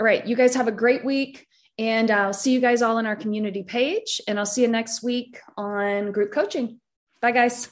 All 0.00 0.04
right. 0.04 0.26
You 0.26 0.34
guys 0.34 0.54
have 0.56 0.68
a 0.68 0.72
great 0.72 1.04
week. 1.04 1.46
And 1.78 2.10
I'll 2.10 2.32
see 2.32 2.52
you 2.52 2.60
guys 2.60 2.80
all 2.80 2.96
on 2.96 3.06
our 3.06 3.16
community 3.16 3.62
page. 3.62 4.20
And 4.26 4.38
I'll 4.38 4.46
see 4.46 4.62
you 4.62 4.68
next 4.68 5.02
week 5.02 5.40
on 5.56 6.10
group 6.10 6.32
coaching. 6.32 6.80
Bye, 7.20 7.32
guys. 7.32 7.70